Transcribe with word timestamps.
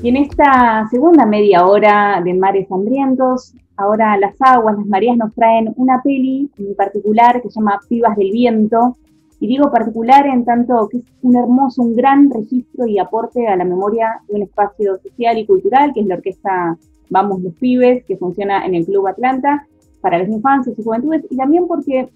Y 0.00 0.10
en 0.10 0.16
esta 0.16 0.86
segunda 0.90 1.26
media 1.26 1.66
hora 1.66 2.22
de 2.24 2.32
Mares 2.32 2.70
Hambrientos, 2.70 3.52
ahora 3.76 4.16
las 4.16 4.40
aguas, 4.40 4.76
las 4.76 4.86
mareas 4.86 5.16
nos 5.16 5.34
traen 5.34 5.74
una 5.76 6.00
peli 6.02 6.48
en 6.56 6.76
particular 6.76 7.42
que 7.42 7.50
se 7.50 7.58
llama 7.58 7.80
Pibas 7.88 8.16
del 8.16 8.30
Viento. 8.30 8.96
Y 9.40 9.48
digo 9.48 9.72
particular 9.72 10.24
en 10.26 10.44
tanto 10.44 10.88
que 10.88 10.98
es 10.98 11.04
un 11.22 11.34
hermoso, 11.36 11.82
un 11.82 11.96
gran 11.96 12.30
registro 12.30 12.86
y 12.86 13.00
aporte 13.00 13.48
a 13.48 13.56
la 13.56 13.64
memoria 13.64 14.20
de 14.28 14.34
un 14.34 14.42
espacio 14.42 14.98
social 14.98 15.36
y 15.36 15.46
cultural, 15.46 15.92
que 15.92 16.00
es 16.00 16.06
la 16.06 16.14
orquesta 16.14 16.78
Vamos 17.10 17.42
los 17.42 17.54
Pibes, 17.54 18.04
que 18.04 18.16
funciona 18.16 18.66
en 18.66 18.76
el 18.76 18.84
Club 18.84 19.08
Atlanta 19.08 19.66
para 20.00 20.18
las 20.18 20.28
infancias 20.28 20.78
y 20.78 20.82
juventudes, 20.82 21.24
y 21.28 21.36
también 21.36 21.66
porque 21.66 22.08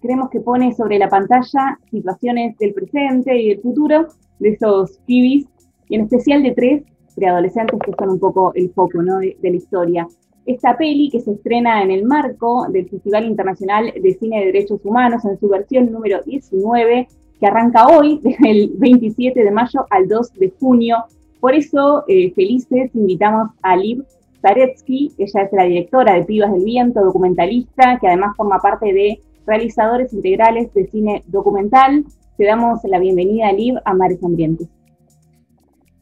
creemos 0.00 0.30
que 0.30 0.40
pone 0.40 0.72
sobre 0.74 0.98
la 0.98 1.08
pantalla 1.08 1.78
situaciones 1.90 2.56
del 2.58 2.72
presente 2.72 3.36
y 3.36 3.48
del 3.48 3.60
futuro 3.60 4.06
de 4.38 4.50
esos 4.50 5.00
pibis, 5.06 5.46
y 5.88 5.96
en 5.96 6.02
especial 6.02 6.42
de 6.42 6.52
tres 6.52 6.82
preadolescentes 7.16 7.80
que 7.84 7.92
son 7.98 8.10
un 8.10 8.20
poco 8.20 8.52
el 8.54 8.70
foco 8.70 9.02
de, 9.02 9.36
la 9.42 9.56
historia. 9.56 10.06
Esta 10.44 10.76
peli 10.76 11.10
que 11.10 11.20
se 11.20 11.32
estrena 11.32 11.82
en 11.82 11.90
el 11.90 12.04
marco 12.04 12.68
del 12.68 12.88
Festival 12.88 13.24
Internacional 13.24 13.92
de 14.00 14.14
Cine 14.14 14.40
de 14.40 14.46
Derechos 14.46 14.80
Humanos 14.84 15.24
en 15.24 15.40
su 15.40 15.48
versión 15.48 15.90
número 15.90 16.22
19, 16.22 17.08
que 17.40 17.46
arranca 17.46 17.88
hoy, 17.88 18.20
desde 18.22 18.50
el 18.50 18.70
27 18.76 19.42
de 19.42 19.50
mayo 19.50 19.86
al 19.90 20.06
2 20.06 20.34
de 20.34 20.52
junio. 20.60 20.98
Por 21.40 21.54
eso, 21.54 22.04
eh, 22.06 22.32
felices, 22.34 22.94
invitamos 22.94 23.50
a 23.62 23.76
Liv 23.76 24.04
Zaretsky, 24.40 25.12
ella 25.18 25.42
es 25.42 25.52
la 25.52 25.64
directora 25.64 26.14
de 26.14 26.24
Pibas 26.24 26.52
del 26.52 26.64
Viento, 26.64 27.04
documentalista, 27.04 27.98
que 28.00 28.06
además 28.06 28.36
forma 28.36 28.58
parte 28.60 28.92
de 28.92 29.20
Realizadores 29.46 30.12
Integrales 30.12 30.72
de 30.74 30.86
Cine 30.86 31.24
Documental. 31.26 32.04
Te 32.36 32.44
damos 32.44 32.80
la 32.84 32.98
bienvenida, 32.98 33.50
Liv, 33.52 33.76
a 33.84 33.94
Mares 33.94 34.22
Ambientes. 34.22 34.68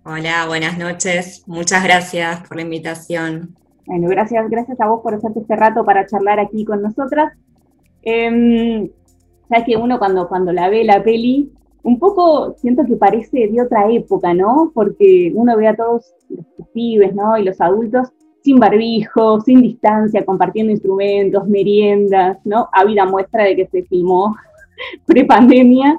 Hola, 0.06 0.44
buenas 0.46 0.76
noches. 0.76 1.44
Muchas 1.46 1.82
gracias 1.82 2.46
por 2.46 2.58
la 2.58 2.62
invitación. 2.62 3.56
Bueno, 3.86 4.08
gracias, 4.08 4.50
gracias 4.50 4.78
a 4.78 4.86
vos 4.86 5.00
por 5.02 5.14
hacerte 5.14 5.40
este 5.40 5.56
rato 5.56 5.82
para 5.82 6.06
charlar 6.06 6.38
aquí 6.38 6.62
con 6.66 6.82
nosotras. 6.82 7.32
Eh, 8.02 8.90
que 9.64 9.76
uno 9.76 9.98
cuando, 9.98 10.28
cuando 10.28 10.52
la 10.52 10.68
ve 10.68 10.84
la 10.84 11.02
peli, 11.02 11.50
un 11.82 11.98
poco 11.98 12.54
siento 12.58 12.84
que 12.84 12.96
parece 12.96 13.48
de 13.48 13.62
otra 13.62 13.90
época, 13.90 14.34
¿no? 14.34 14.72
Porque 14.74 15.32
uno 15.34 15.56
ve 15.56 15.68
a 15.68 15.76
todos 15.76 16.12
los, 16.28 16.68
pibes, 16.74 17.14
¿no? 17.14 17.38
Y 17.38 17.44
los 17.44 17.58
adultos 17.62 18.08
sin 18.42 18.58
barbijo, 18.58 19.40
sin 19.40 19.62
distancia, 19.62 20.26
compartiendo 20.26 20.70
instrumentos, 20.70 21.48
meriendas, 21.48 22.36
¿no? 22.44 22.68
Habida 22.72 23.06
muestra 23.06 23.44
de 23.44 23.56
que 23.56 23.66
se 23.68 23.84
filmó 23.84 24.36
pre-pandemia 25.06 25.98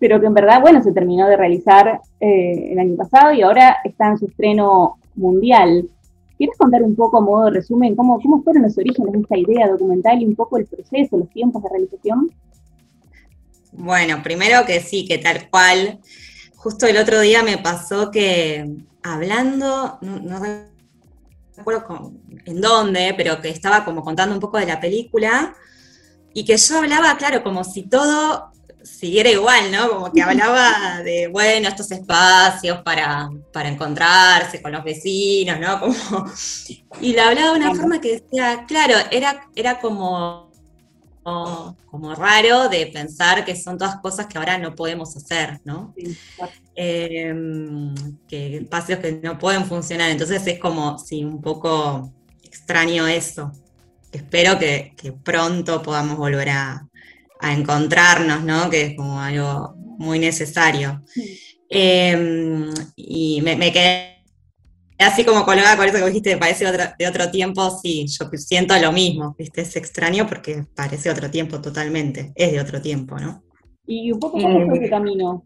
pero 0.00 0.18
que 0.18 0.26
en 0.26 0.34
verdad, 0.34 0.62
bueno, 0.62 0.82
se 0.82 0.92
terminó 0.92 1.28
de 1.28 1.36
realizar 1.36 2.00
eh, 2.18 2.72
el 2.72 2.78
año 2.78 2.96
pasado 2.96 3.32
y 3.32 3.42
ahora 3.42 3.76
está 3.84 4.08
en 4.08 4.18
su 4.18 4.26
estreno 4.26 4.98
mundial. 5.14 5.88
¿Quieres 6.38 6.56
contar 6.56 6.82
un 6.82 6.96
poco 6.96 7.18
a 7.18 7.20
modo 7.20 7.44
de 7.44 7.50
resumen 7.50 7.94
cómo, 7.94 8.18
cómo 8.18 8.42
fueron 8.42 8.62
los 8.62 8.78
orígenes 8.78 9.12
de 9.12 9.20
esta 9.20 9.36
idea 9.36 9.68
documental 9.68 10.20
y 10.22 10.24
un 10.24 10.34
poco 10.34 10.56
el 10.56 10.64
proceso, 10.64 11.18
los 11.18 11.28
tiempos 11.28 11.62
de 11.62 11.68
realización? 11.68 12.30
Bueno, 13.72 14.22
primero 14.22 14.64
que 14.66 14.80
sí, 14.80 15.06
que 15.06 15.18
tal 15.18 15.50
cual. 15.50 16.00
Justo 16.56 16.86
el 16.86 16.96
otro 16.96 17.20
día 17.20 17.42
me 17.42 17.58
pasó 17.58 18.10
que 18.10 18.70
hablando, 19.02 19.98
no, 20.00 20.40
recuerdo 21.56 22.12
en 22.46 22.60
dónde, 22.60 23.14
pero 23.18 23.40
que 23.42 23.50
estaba 23.50 23.84
como 23.84 24.02
contando 24.02 24.34
un 24.34 24.40
poco 24.40 24.56
de 24.56 24.66
la 24.66 24.80
película 24.80 25.54
y 26.32 26.44
que 26.46 26.56
yo 26.56 26.78
hablaba, 26.78 27.16
claro, 27.18 27.42
como 27.42 27.64
si 27.64 27.82
todo 27.82 28.50
siguiera 28.82 29.30
igual, 29.30 29.70
¿no? 29.70 29.88
Como 29.90 30.12
que 30.12 30.22
hablaba 30.22 31.02
de, 31.02 31.28
bueno, 31.28 31.68
estos 31.68 31.90
espacios 31.90 32.78
para, 32.82 33.28
encontrarse 33.64 34.62
con 34.62 34.72
los 34.72 34.84
vecinos, 34.84 35.58
¿no? 35.60 35.80
y 37.00 37.12
la 37.12 37.28
hablaba 37.28 37.52
de 37.52 37.56
una 37.58 37.74
forma 37.74 38.00
que 38.00 38.20
decía, 38.20 38.64
claro, 38.66 38.94
era, 39.10 39.48
era 39.54 39.80
como, 39.80 40.50
como 41.22 42.14
raro 42.14 42.68
de 42.68 42.86
pensar 42.86 43.44
que 43.44 43.54
son 43.54 43.78
todas 43.78 43.96
cosas 43.96 44.26
que 44.26 44.38
ahora 44.38 44.58
no 44.58 44.74
podemos 44.74 45.16
hacer, 45.16 45.60
¿no? 45.64 45.94
Em, 46.74 47.94
que 48.26 48.56
espacios 48.58 48.98
que 49.00 49.12
no 49.12 49.38
pueden 49.38 49.64
funcionar. 49.66 50.10
Entonces 50.10 50.46
es 50.46 50.58
como, 50.58 50.98
sí, 50.98 51.24
un 51.24 51.40
poco 51.40 52.12
extraño 52.42 53.06
eso. 53.06 53.52
Espero 54.12 54.58
que 54.58 54.94
pronto 55.22 55.82
podamos 55.82 56.16
volver 56.16 56.50
a, 56.50 56.89
a 57.40 57.52
encontrarnos, 57.52 58.44
¿no? 58.44 58.70
Que 58.70 58.82
es 58.82 58.96
como 58.96 59.20
algo 59.20 59.74
muy 59.98 60.18
necesario. 60.18 61.02
Em, 61.68 62.68
y 62.96 63.40
me, 63.42 63.72
quedé 63.72 64.16
así 64.98 65.24
como 65.24 65.44
colgada 65.44 65.76
con 65.76 65.86
eso 65.86 65.98
que 65.98 66.06
dijiste, 66.06 66.36
parece 66.36 66.66
de 66.98 67.06
otro 67.06 67.30
tiempo, 67.30 67.78
sí, 67.82 68.06
yo 68.08 68.28
siento 68.36 68.76
lo 68.78 68.92
mismo, 68.92 69.34
¿viste? 69.38 69.62
Es 69.62 69.76
extraño 69.76 70.26
porque 70.26 70.64
parece 70.74 71.10
otro 71.10 71.30
tiempo 71.30 71.60
totalmente, 71.60 72.32
es 72.34 72.52
de 72.52 72.60
otro 72.60 72.80
tiempo, 72.82 73.18
¿no? 73.18 73.42
¿Y 73.86 74.12
un 74.12 74.20
poco 74.20 74.40
cómo 74.40 74.66
fue 74.66 74.78
ese 74.78 74.90
camino? 74.90 75.44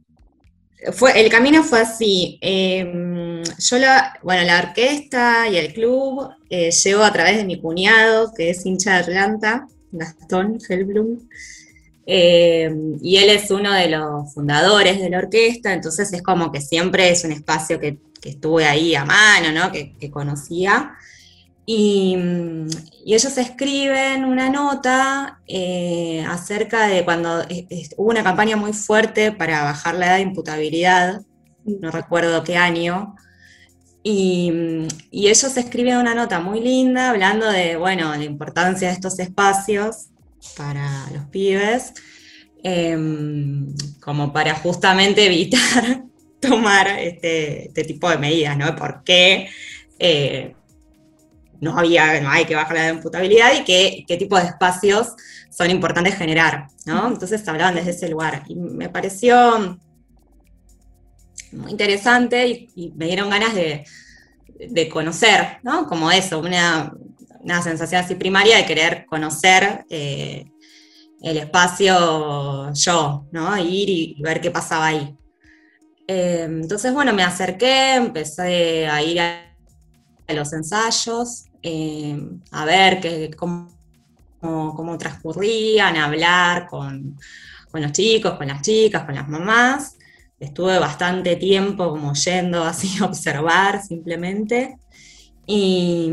Fue, 0.92 1.18
el 1.18 1.30
camino 1.30 1.62
fue 1.62 1.80
así. 1.80 2.38
Em, 2.42 3.42
yo 3.42 3.78
la, 3.78 4.18
bueno, 4.22 4.44
la 4.44 4.58
orquesta 4.58 5.48
y 5.48 5.56
el 5.56 5.72
club 5.72 6.28
eh, 6.50 6.70
llevo 6.70 7.04
a 7.04 7.12
través 7.12 7.36
de 7.36 7.44
mi 7.44 7.60
cuñado, 7.60 8.32
que 8.34 8.50
es 8.50 8.66
hincha 8.66 8.92
de 8.92 8.98
Atlanta, 8.98 9.66
Gastón 9.92 10.58
Helblum. 10.68 11.20
Eh, 12.06 12.70
y 13.00 13.16
él 13.16 13.30
es 13.30 13.50
uno 13.50 13.72
de 13.72 13.88
los 13.88 14.32
fundadores 14.34 15.00
de 15.00 15.08
la 15.08 15.18
orquesta, 15.18 15.72
entonces 15.72 16.12
es 16.12 16.22
como 16.22 16.52
que 16.52 16.60
siempre 16.60 17.10
es 17.10 17.24
un 17.24 17.32
espacio 17.32 17.78
que, 17.80 17.98
estuve 18.24 18.64
ahí 18.64 18.94
a 18.94 19.04
mano, 19.04 19.52
¿no? 19.52 19.70
que, 19.70 20.10
conocía. 20.10 20.94
Y, 21.66 22.16
ellos 23.04 23.36
escriben 23.36 24.24
una 24.24 24.48
nota 24.48 25.40
eh, 25.46 26.24
acerca 26.26 26.86
de 26.86 27.04
cuando 27.04 27.44
hubo 27.98 28.10
una 28.10 28.22
campaña 28.22 28.56
muy 28.56 28.72
fuerte 28.72 29.30
para 29.30 29.62
bajar 29.64 29.96
la 29.96 30.06
edad 30.06 30.16
de 30.16 30.22
imputabilidad, 30.22 31.20
no 31.66 31.90
recuerdo 31.90 32.44
qué 32.44 32.56
año, 32.56 33.14
y, 34.02 34.88
y, 35.10 35.28
ellos 35.28 35.54
escriben 35.58 35.98
una 35.98 36.14
nota 36.14 36.40
muy 36.40 36.60
linda 36.60 37.10
hablando 37.10 37.50
de, 37.50 37.76
bueno, 37.76 38.14
la 38.14 38.24
importancia 38.24 38.88
de 38.88 38.94
estos 38.94 39.18
espacios 39.18 40.08
para 40.56 41.10
los 41.12 41.24
pibes, 41.26 41.94
em, 42.62 43.74
como 44.00 44.32
para 44.32 44.54
justamente 44.56 45.26
evitar 45.26 46.04
tomar 46.40 46.88
este, 46.98 47.68
este, 47.68 47.84
tipo 47.84 48.08
de 48.10 48.18
medidas, 48.18 48.56
¿no? 48.56 48.74
¿Por 48.76 49.02
qué 49.04 49.48
eh, 49.98 50.54
no, 51.60 51.78
había, 51.78 52.20
no 52.20 52.30
hay 52.30 52.44
que 52.44 52.54
bajar 52.54 52.76
la 52.76 52.88
imputabilidad 52.90 53.52
y 53.54 53.64
qué, 53.64 54.04
qué 54.06 54.16
tipo 54.16 54.36
de 54.36 54.44
espacios 54.44 55.14
son 55.50 55.70
importantes 55.70 56.16
generar, 56.16 56.68
¿no? 56.84 57.08
Entonces 57.08 57.46
hablaban 57.48 57.74
desde 57.74 57.90
ese 57.90 58.08
lugar 58.08 58.42
y 58.48 58.56
me 58.56 58.88
pareció 58.88 59.78
muy 61.52 61.70
interesante 61.70 62.68
y, 62.74 62.92
me 62.96 63.06
dieron 63.06 63.30
ganas 63.30 63.54
de, 63.54 63.84
de, 64.58 64.88
conocer, 64.88 65.58
¿no? 65.62 65.86
Como 65.86 66.10
eso, 66.10 66.40
una, 66.40 66.92
una 67.44 67.62
sensación 67.62 68.02
así 68.02 68.14
primaria 68.14 68.56
de 68.56 68.66
querer 68.66 69.04
conocer 69.06 69.84
eh, 69.90 70.50
el 71.20 71.36
espacio 71.36 72.72
yo, 72.72 73.26
¿no? 73.32 73.56
Ir 73.58 73.88
y, 73.88 74.22
ver 74.22 74.40
qué 74.40 74.50
pasaba 74.50 74.86
ahí. 74.86 75.16
Eh, 76.08 76.46
entonces, 76.48 76.92
bueno, 76.92 77.12
me 77.12 77.22
acerqué, 77.22 77.94
empecé 77.94 78.86
a 78.86 79.02
ir 79.02 79.20
a, 79.20 79.40
los 80.28 80.52
ensayos, 80.54 81.44
eh, 81.62 82.18
a 82.50 82.64
ver 82.64 83.30
cómo, 83.36 83.68
cómo, 84.40 84.96
transcurrían, 84.96 85.96
a 85.96 86.06
hablar 86.06 86.66
con, 86.66 87.18
con 87.70 87.82
los 87.82 87.92
chicos, 87.92 88.34
con 88.34 88.48
las 88.48 88.62
chicas, 88.62 89.04
con 89.04 89.14
las 89.14 89.28
mamás. 89.28 89.98
Estuve 90.40 90.78
bastante 90.78 91.36
tiempo 91.36 91.90
como 91.90 92.14
yendo 92.14 92.64
así 92.64 92.96
a 93.02 93.04
observar 93.04 93.82
simplemente. 93.82 94.78
Y, 95.46 96.10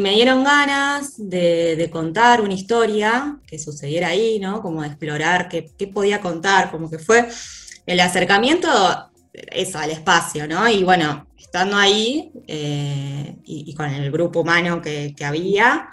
me 0.00 0.14
dieron 0.14 0.42
ganas 0.42 1.14
de, 1.16 1.88
contar 1.92 2.40
una 2.40 2.54
historia 2.54 3.38
que 3.46 3.58
sucediera 3.58 4.08
ahí, 4.08 4.38
¿no? 4.40 4.62
Como 4.62 4.82
explorar 4.84 5.48
qué, 5.48 5.70
podía 5.92 6.20
contar, 6.20 6.70
como 6.70 6.90
que 6.90 6.98
fue 6.98 7.28
el 7.86 8.00
acercamiento 8.00 8.68
eso, 9.32 9.78
al 9.78 9.90
espacio, 9.90 10.46
¿no? 10.48 10.68
Y 10.68 10.82
bueno, 10.82 11.26
estando 11.38 11.76
ahí 11.76 12.32
eh, 12.46 13.36
y, 13.44 13.74
con 13.74 13.88
el 13.90 14.10
grupo 14.10 14.40
humano 14.40 14.82
que, 14.82 15.14
había, 15.24 15.88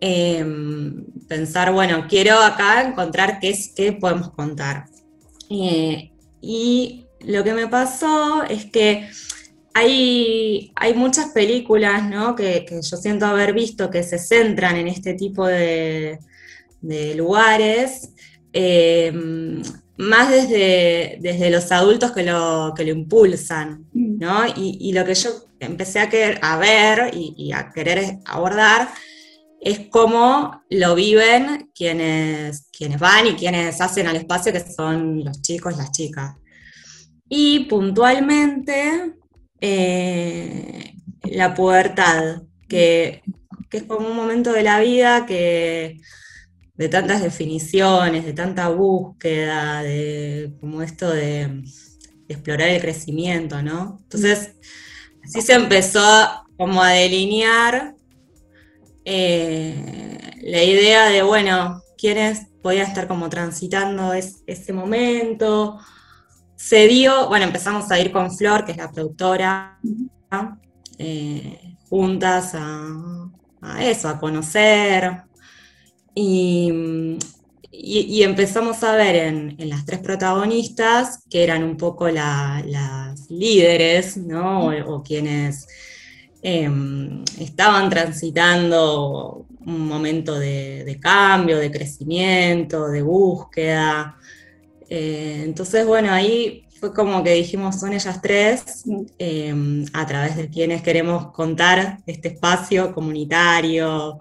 em, 0.00 1.04
pensar, 1.28 1.72
bueno, 1.72 2.06
quiero 2.08 2.38
acá 2.40 2.82
encontrar 2.82 3.38
qué, 3.40 3.50
es, 3.50 3.72
qué 3.74 3.92
podemos 3.92 4.30
contar. 4.30 4.86
Eh, 5.48 6.10
y 6.40 7.06
lo 7.20 7.42
que 7.42 7.54
me 7.54 7.68
pasó 7.68 8.44
es 8.44 8.66
que 8.66 9.08
hay, 9.78 10.94
muchas 10.94 11.32
películas 11.32 12.02
que, 12.34 12.66
yo 12.82 12.96
siento 12.96 13.26
haber 13.26 13.52
visto 13.52 13.90
que 13.90 14.02
se 14.02 14.18
centran 14.18 14.76
en 14.76 14.88
este 14.88 15.12
tipo 15.14 15.46
de, 15.46 16.18
lugares, 17.14 18.10
eh, 18.52 19.12
más 19.98 20.30
desde, 20.30 21.18
desde, 21.20 21.50
los 21.50 21.70
adultos 21.72 22.12
que 22.12 22.22
lo, 22.22 22.72
que 22.74 22.84
lo 22.84 22.92
impulsan, 22.92 23.86
mm. 23.92 24.18
¿no? 24.18 24.44
Y, 24.56 24.92
lo 24.92 25.04
que 25.04 25.14
yo 25.14 25.30
empecé 25.60 26.00
a, 26.00 26.08
querer, 26.08 26.38
a 26.42 26.56
ver 26.56 27.10
y, 27.12 27.52
a 27.52 27.70
querer 27.70 28.18
abordar 28.24 28.88
es 29.60 29.80
cómo 29.90 30.62
lo 30.70 30.94
viven 30.94 31.70
quienes, 31.74 32.68
quienes 32.70 32.98
van 32.98 33.26
y 33.26 33.34
quienes 33.34 33.80
hacen 33.80 34.06
al 34.06 34.16
espacio, 34.16 34.52
que 34.52 34.60
son 34.60 35.22
los 35.22 35.42
chicos 35.42 35.74
y 35.74 35.76
las 35.76 35.92
chicas. 35.92 36.36
Y 37.28 37.64
puntualmente 37.64 39.16
eh, 39.60 40.94
la 41.24 41.54
pubertad, 41.54 42.42
que, 42.68 43.22
que, 43.70 43.78
es 43.78 43.82
como 43.84 44.08
un 44.08 44.16
momento 44.16 44.52
de 44.52 44.62
la 44.62 44.80
vida 44.80 45.26
que 45.26 46.00
de 46.74 46.88
tantas 46.88 47.22
definiciones, 47.22 48.24
de 48.24 48.32
tanta 48.32 48.68
búsqueda, 48.68 49.82
de 49.82 50.52
como 50.60 50.82
esto 50.82 51.10
de, 51.10 51.62
explorar 52.28 52.68
el 52.70 52.80
crecimiento, 52.80 53.62
¿no? 53.62 54.00
Entonces, 54.02 54.56
así 55.24 55.42
se 55.42 55.54
empezó 55.54 56.02
como 56.56 56.82
a 56.82 56.90
delinear 56.90 57.94
eh, 59.04 60.34
la 60.42 60.62
idea 60.64 61.08
de, 61.08 61.22
bueno, 61.22 61.82
quiénes 61.96 62.48
podían 62.62 62.88
estar 62.88 63.06
como 63.06 63.28
transitando 63.28 64.12
ese 64.12 64.72
momento. 64.72 65.78
Se 66.56 66.88
dio, 66.88 67.28
bueno, 67.28 67.44
empezamos 67.44 67.90
a 67.90 68.00
ir 68.00 68.10
con 68.10 68.34
Flor, 68.34 68.64
que 68.64 68.72
es 68.72 68.78
la 68.78 68.90
productora, 68.90 69.78
eh, 70.98 71.76
juntas 71.88 72.54
a, 72.54 73.30
a, 73.60 73.84
eso, 73.84 74.08
a 74.08 74.18
conocer, 74.18 75.26
y, 76.18 76.72
empezamos 78.22 78.82
a 78.82 78.96
ver 78.96 79.16
en, 79.16 79.56
las 79.68 79.84
tres 79.84 80.00
protagonistas, 80.00 81.22
que 81.28 81.44
eran 81.44 81.62
un 81.62 81.76
poco 81.76 82.08
las 82.08 83.30
líderes, 83.30 84.16
¿no? 84.16 84.68
O, 84.86 85.02
quienes 85.02 85.68
em, 86.42 87.22
estaban 87.38 87.90
transitando 87.90 89.46
un 89.66 89.86
momento 89.86 90.38
de, 90.38 90.98
cambio, 91.00 91.58
de 91.58 91.70
crecimiento, 91.70 92.88
de 92.88 93.02
búsqueda. 93.02 94.16
Eh, 94.88 95.42
entonces, 95.44 95.86
bueno, 95.86 96.12
ahí 96.12 96.66
fue 96.78 96.92
como 96.92 97.22
que 97.22 97.32
dijimos, 97.32 97.80
son 97.80 97.92
ellas 97.92 98.20
tres, 98.20 98.84
em, 99.18 99.84
a 99.92 100.06
través 100.06 100.36
de 100.36 100.48
quienes 100.48 100.82
queremos 100.82 101.32
contar 101.32 101.98
este 102.06 102.28
espacio 102.28 102.94
comunitario, 102.94 104.20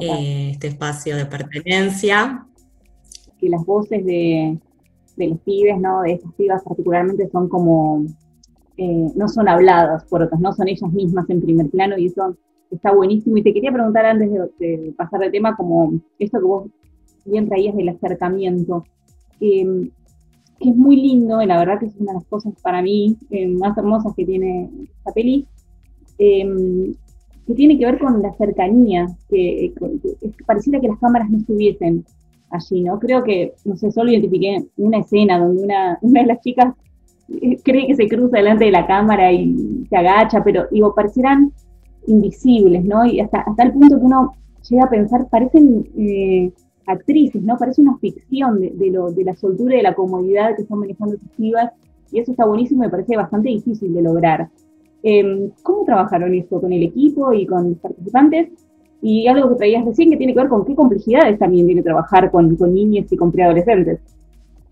eh, 0.00 0.50
este 0.52 0.68
espacio 0.68 1.16
de 1.16 1.26
pertenencia. 1.26 2.46
Que 3.38 3.48
las 3.48 3.64
voces 3.64 4.04
de, 4.04 4.58
los 5.16 5.38
pibes, 5.40 5.78
¿no? 5.80 6.02
de 6.02 6.12
estas 6.12 6.32
pibas 6.34 6.62
particularmente, 6.62 7.28
son 7.30 7.48
como, 7.48 8.04
eh, 8.76 9.08
no 9.16 9.28
son 9.28 9.48
habladas 9.48 10.04
por 10.04 10.22
otras, 10.22 10.40
no 10.40 10.52
son 10.52 10.68
ellas 10.68 10.92
mismas 10.92 11.28
en 11.28 11.42
primer 11.42 11.68
plano 11.70 11.98
y 11.98 12.06
eso 12.06 12.36
está 12.70 12.92
buenísimo. 12.92 13.36
Y 13.36 13.42
te 13.42 13.52
quería 13.52 13.72
preguntar 13.72 14.06
antes 14.06 14.30
de, 14.30 14.94
pasar 14.96 15.24
el 15.24 15.32
tema, 15.32 15.56
como 15.56 16.00
esto 16.18 16.38
que 16.38 16.44
vos 16.44 16.70
bien 17.24 17.48
traías 17.48 17.76
del 17.76 17.88
acercamiento, 17.88 18.84
es 20.60 20.76
muy 20.76 20.96
lindo, 20.96 21.40
y 21.40 21.46
la 21.46 21.58
verdad 21.58 21.78
que 21.78 21.86
es 21.86 21.96
una 21.98 22.12
de 22.12 22.18
las 22.18 22.26
cosas 22.26 22.54
para 22.62 22.82
mí 22.82 23.16
eh, 23.30 23.48
más 23.48 23.76
hermosas 23.78 24.14
que 24.16 24.24
tiene 24.24 24.70
esta 24.98 25.12
peli, 25.12 25.46
que 26.18 27.54
tiene 27.54 27.78
que 27.78 27.86
ver 27.86 27.98
con 27.98 28.20
la 28.20 28.32
cercanía, 28.34 29.06
que, 29.30 29.72
pareciera 30.46 30.80
que 30.80 30.88
las 30.88 30.98
cámaras 30.98 31.30
no 31.30 31.38
estuviesen 31.38 32.04
allí, 32.50 32.82
¿no? 32.82 32.98
Creo 32.98 33.24
que, 33.24 33.54
no 33.64 33.76
sé, 33.76 33.90
solo 33.90 34.10
identifiqué 34.10 34.64
una 34.76 34.98
escena 34.98 35.38
donde 35.38 35.62
una, 35.62 35.98
una 36.02 36.20
de 36.20 36.26
las 36.26 36.40
chicas 36.40 36.74
eh, 37.40 37.58
cree 37.62 37.86
que 37.86 37.94
se 37.94 38.08
cruza 38.08 38.36
delante 38.36 38.66
de 38.66 38.70
la 38.70 38.86
cámara 38.86 39.32
y 39.32 39.86
se 39.88 39.96
agacha, 39.96 40.42
pero 40.44 40.66
digo, 40.70 40.94
parecieran 40.94 41.52
invisibles, 42.06 42.84
¿no? 42.84 43.06
Y 43.06 43.20
hasta, 43.20 43.40
hasta 43.40 43.62
el 43.62 43.72
punto 43.72 43.98
que 43.98 44.04
uno 44.04 44.32
llega 44.68 44.84
a 44.84 44.90
pensar, 44.90 45.28
parecen 45.30 45.88
eh, 45.96 46.52
actrices, 46.88 47.42
¿no? 47.42 47.56
Parece 47.56 47.82
una 47.82 47.96
ficción 47.98 48.60
de, 48.60 48.72
de, 48.74 48.90
lo, 48.90 49.12
de 49.12 49.24
la 49.24 49.36
soltura 49.36 49.74
y 49.74 49.78
de 49.78 49.82
la 49.82 49.94
comodidad 49.94 50.56
que 50.56 50.62
están 50.62 50.78
manejando 50.78 51.16
sus 51.18 51.28
pibas, 51.36 51.70
y 52.10 52.18
eso 52.18 52.32
está 52.32 52.46
buenísimo 52.46 52.82
y 52.82 52.86
me 52.86 52.90
parece 52.90 53.16
bastante 53.16 53.50
difícil 53.50 53.92
de 53.94 54.02
lograr. 54.02 54.48
Em, 55.02 55.50
¿Cómo 55.62 55.84
trabajaron 55.84 56.34
esto 56.34 56.60
con 56.60 56.72
el 56.72 56.82
equipo 56.82 57.32
y 57.32 57.46
con 57.46 57.70
los 57.70 57.78
participantes? 57.78 58.48
Y 59.00 59.28
algo 59.28 59.50
que 59.50 59.56
traías 59.56 59.84
recién 59.84 60.10
que 60.10 60.16
tiene 60.16 60.32
que 60.34 60.40
ver 60.40 60.48
con 60.48 60.64
qué 60.64 60.74
complejidades 60.74 61.38
también 61.38 61.66
tiene 61.66 61.82
trabajar 61.82 62.30
con, 62.30 62.56
con 62.56 62.74
niños 62.74 63.06
y 63.12 63.16
con 63.16 63.30
preadolescentes. 63.30 64.00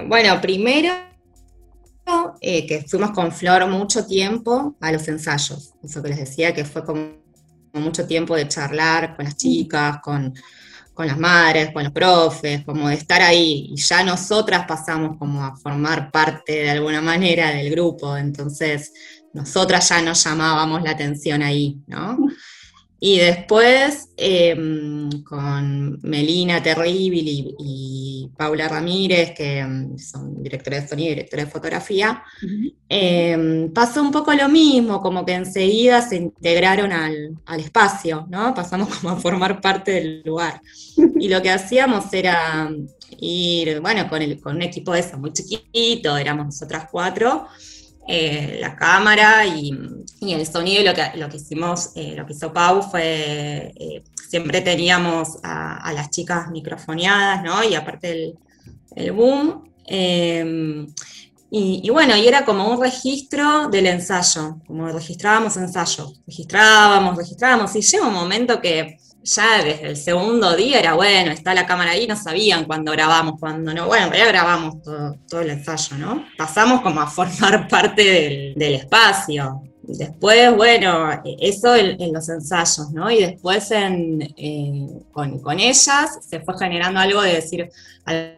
Bueno, 0.09 0.41
primero 0.43 0.89
eh, 2.41 2.67
que 2.67 2.83
fuimos 2.83 3.11
con 3.11 3.31
Flor 3.31 3.69
mucho 3.69 4.05
tiempo 4.07 4.75
a 4.81 4.91
los 4.91 5.07
ensayos. 5.07 5.75
Eso 5.83 6.03
que 6.03 6.09
les 6.09 6.19
decía 6.19 6.53
que 6.53 6.65
fue 6.65 6.85
como 6.85 7.01
mucho 7.75 8.07
tiempo 8.07 8.35
de 8.35 8.49
charlar 8.49 9.15
con 9.15 9.27
las 9.27 9.37
chicas, 9.37 9.99
con, 10.03 10.35
con 10.97 11.07
las 11.07 11.19
madres, 11.19 11.73
con 11.73 11.85
los 11.85 11.93
profes, 11.93 12.65
como 12.65 12.89
de 12.89 12.95
estar 12.95 13.21
ahí. 13.21 13.69
Y 13.71 13.77
ya 13.77 14.03
nosotras 14.03 14.65
pasamos 14.67 15.19
como 15.19 15.45
a 15.45 15.55
formar 15.55 16.11
parte 16.11 16.53
de 16.55 16.71
alguna 16.71 17.03
manera 17.03 17.51
del 17.51 17.71
grupo. 17.71 18.17
Entonces, 18.17 18.95
nosotras 19.35 19.91
ya 19.91 20.01
nos 20.01 20.25
llamábamos 20.25 20.83
la 20.83 20.93
atención 20.93 21.43
ahí, 21.43 21.79
¿no? 21.87 22.17
Y 22.99 23.19
después 23.19 24.09
em, 24.17 25.11
con 25.23 25.99
Melina 26.03 26.63
Terrible 26.63 27.55
y, 27.59 28.31
Paula 28.37 28.69
Ramírez, 28.69 29.33
que 29.35 29.59
em, 29.59 29.99
son 29.99 30.43
directores 30.43 30.83
de 30.83 30.89
sonido 30.89 31.07
y 31.09 31.15
directores 31.15 31.47
de 31.47 31.51
fotografía, 31.51 32.23
em, 32.89 33.71
pasó 33.73 34.03
un 34.03 34.11
poco 34.11 34.33
lo 34.33 34.49
mismo, 34.49 35.01
como 35.03 35.25
que 35.27 35.35
enseguida 35.35 36.01
se 36.03 36.17
integraron 36.17 36.93
al, 36.93 37.37
al, 37.45 37.61
espacio, 37.61 38.27
¿no? 38.31 38.55
Pasamos 38.55 38.89
como 38.97 39.11
a 39.11 39.17
formar 39.17 39.61
parte 39.61 39.93
del 39.93 40.23
lugar. 40.25 40.61
Y 41.19 41.29
lo 41.29 41.41
que 41.43 41.51
hacíamos 41.51 42.13
era 42.13 42.71
ir, 43.21 43.81
bueno, 43.81 44.09
con, 44.09 44.23
el, 44.23 44.41
con 44.41 44.57
un 44.57 44.63
equipo 44.63 44.93
de 44.93 45.01
eso 45.01 45.19
muy 45.19 45.33
chiquito, 45.33 46.17
éramos 46.17 46.47
nosotras 46.47 46.89
cuatro, 46.91 47.47
eh, 48.09 48.59
la 48.61 48.77
cámara 48.77 49.47
y, 49.47 49.73
el 50.21 50.47
sonido. 50.47 50.83
Y 50.83 50.85
lo 50.85 50.95
que, 50.95 51.17
lo 51.17 51.29
que 51.29 51.37
hicimos, 51.37 51.91
eh, 51.95 52.15
lo 52.17 52.27
que 52.27 52.33
hizo 52.33 52.53
Pau 52.53 52.83
fue, 52.83 53.73
eh, 53.77 54.05
siempre 54.29 54.61
teníamos 54.61 55.39
a, 55.43 55.93
las 55.93 56.11
chicas 56.11 56.51
microfoneadas, 56.51 57.43
¿no? 57.43 57.63
Y 57.65 57.75
aparte 57.75 58.35
el, 58.95 59.13
boom. 59.13 59.71
Em, 59.87 60.87
y, 61.49 61.89
bueno, 61.91 62.17
y 62.17 62.27
era 62.27 62.45
como 62.45 62.69
un 62.69 62.83
registro 62.83 63.69
del 63.69 63.87
ensayo, 63.87 64.59
como 64.67 64.89
registrábamos 64.89 65.57
ensayo, 65.57 66.13
registrábamos, 66.27 67.17
registrábamos, 67.17 67.75
y 67.77 67.81
llega 67.81 68.07
un 68.07 68.13
momento 68.13 68.61
que 68.61 68.99
ya 69.27 69.63
desde 69.63 69.89
el 69.89 69.97
segundo 69.97 70.55
día 70.55 70.79
era 70.79 70.95
bueno, 70.95 71.33
está 71.33 71.53
la 71.53 71.67
cámara 71.67 71.93
ahí, 71.93 72.07
no 72.07 72.17
sabían 72.17 72.65
cuándo 72.65 72.93
grabamos, 72.93 73.41
cuándo 73.41 73.75
no. 73.75 73.87
Bueno, 73.87 74.13
ya 74.15 74.27
grabamos 74.27 74.83
todo, 74.83 75.41
el 75.41 75.51
ensayo, 75.51 75.97
¿no? 75.97 76.25
Pasamos 76.39 76.81
como 76.81 77.01
a 77.01 77.09
formar 77.09 77.67
parte 77.71 78.55
del, 78.57 78.75
espacio. 78.75 79.63
Después, 79.89 80.55
bueno, 80.57 81.23
eso 81.41 81.77
en, 81.77 82.13
los 82.13 82.29
ensayos, 82.29 82.91
¿no? 82.91 83.11
Y 83.11 83.21
después 83.21 83.71
en, 83.71 84.21
eh, 84.37 84.89
con, 85.13 85.39
con 85.39 85.61
ellas 85.61 86.19
se 86.21 86.41
fue 86.41 86.59
generando 86.59 86.99
algo 86.99 87.23
de 87.23 87.35
decir 87.35 87.71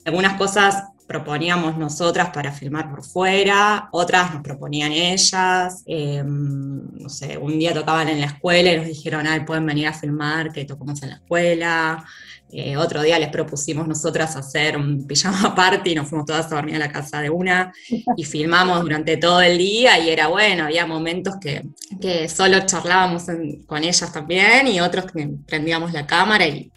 algunas 0.05 0.37
cosas 0.37 0.85
proponíamos 1.09 1.79
nosotras 1.79 2.29
para 2.35 2.53
filmar 2.53 2.91
por 2.91 3.03
fuera, 3.03 3.89
otras 3.93 4.35
nos 4.35 4.43
proponían 4.43 4.93
ellas, 4.93 5.83
em, 5.87 6.83
no 7.01 7.09
sé, 7.09 7.39
un 7.39 7.59
día 7.59 7.73
tocaban 7.73 8.11
en 8.11 8.21
la 8.21 8.27
escuela 8.27 8.71
y 8.71 8.77
nos 8.77 8.87
dijeron, 8.87 9.27
ay, 9.27 9.41
pueden 9.41 9.65
venir 9.65 9.87
a 9.87 9.95
filmar, 9.95 10.53
que 10.53 10.67
tocamos 10.67 11.03
en 11.03 11.09
la 11.09 11.15
escuela, 11.17 12.05
eh, 12.53 12.77
otro 12.77 13.03
día 13.03 13.19
les 13.19 13.31
propusimos 13.31 13.89
nosotras 13.89 14.37
hacer 14.37 14.77
un 14.77 15.07
pijama 15.09 15.55
party, 15.55 15.95
nos 15.95 16.09
fuimos 16.09 16.27
todas 16.27 16.53
a 16.53 16.57
dormir 16.57 16.77
a 16.77 16.79
la 16.79 16.93
casa 16.93 17.23
de 17.23 17.31
una 17.31 17.73
y 18.15 18.25
filmamos 18.25 18.83
durante 18.83 19.17
todo 19.17 19.41
el 19.41 19.57
día 19.57 19.99
y 19.99 20.11
era 20.11 20.27
bueno, 20.27 20.65
había 20.65 20.85
momentos 20.87 21.37
que, 21.41 21.65
que 21.99 22.29
solo 22.29 22.61
charlábamos 22.67 23.25
con 23.67 23.83
ellas 23.83 24.13
también 24.13 24.67
y 24.69 24.79
otros 24.81 25.11
que 25.11 25.27
prendíamos 25.47 25.95
la 25.95 26.07
cámara 26.07 26.47
y 26.47 26.71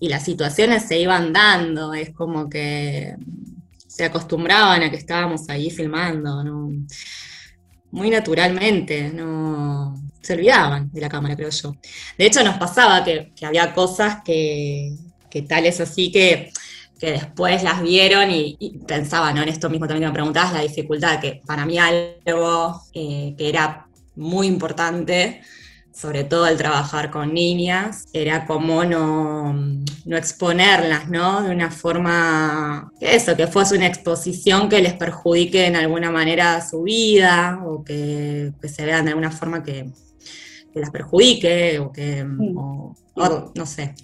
y 0.00 0.08
las 0.08 0.24
situaciones 0.24 0.84
se 0.84 0.98
iban 0.98 1.32
dando, 1.32 1.94
es 1.94 2.10
como 2.10 2.48
que 2.48 3.16
se 3.86 4.04
acostumbraban 4.04 4.82
a 4.82 4.90
que 4.90 4.96
estábamos 4.96 5.48
ahí 5.48 5.70
filmando, 5.70 6.42
¿no? 6.42 6.70
muy 7.94 8.10
naturalmente, 8.10 9.10
no 9.10 9.94
se 10.20 10.32
olvidaban 10.32 10.90
de 10.90 11.00
la 11.00 11.08
cámara, 11.08 11.36
creo 11.36 11.50
yo. 11.50 11.76
De 12.18 12.26
hecho, 12.26 12.42
nos 12.42 12.58
pasaba 12.58 13.04
que, 13.04 13.32
había 13.42 13.72
cosas 13.72 14.18
que, 14.24 14.96
que 15.30 15.42
tales 15.42 15.80
así 15.80 16.10
que, 16.10 16.50
que 16.98 17.12
después 17.12 17.62
las 17.62 17.82
vieron 17.82 18.32
y, 18.32 18.80
pensaban, 18.86 19.36
¿no? 19.36 19.42
En 19.42 19.48
esto 19.48 19.70
mismo 19.70 19.86
también 19.86 20.08
me 20.08 20.14
preguntabas, 20.14 20.54
la 20.54 20.62
dificultad, 20.62 21.20
que 21.20 21.40
para 21.46 21.64
mí 21.64 21.78
algo 21.78 22.82
eh, 22.94 23.34
que 23.38 23.48
era 23.48 23.86
muy 24.16 24.48
importante 24.48 25.42
sobre 25.94 26.24
todo 26.24 26.44
al 26.44 26.56
trabajar 26.56 27.10
con 27.10 27.32
niñas, 27.32 28.04
era 28.12 28.46
como 28.46 28.84
no, 28.84 29.52
no 29.52 30.16
exponerlas, 30.16 31.08
¿no? 31.08 31.42
De 31.42 31.50
una 31.54 31.70
forma, 31.70 32.92
que 32.98 33.14
eso, 33.14 33.36
que 33.36 33.46
fuese 33.46 33.76
una 33.76 33.86
exposición 33.86 34.68
que 34.68 34.82
les 34.82 34.94
perjudique 34.94 35.66
en 35.66 35.76
alguna 35.76 36.10
manera 36.10 36.60
su 36.60 36.82
vida 36.82 37.62
o 37.64 37.84
que, 37.84 38.52
se 38.64 38.84
vean 38.84 39.04
de 39.04 39.12
alguna 39.12 39.30
forma 39.30 39.62
que, 39.62 39.86
las 40.74 40.90
perjudique 40.90 41.78
o 41.78 41.92
que, 41.92 42.24
no 42.24 43.66
sé. 43.66 43.94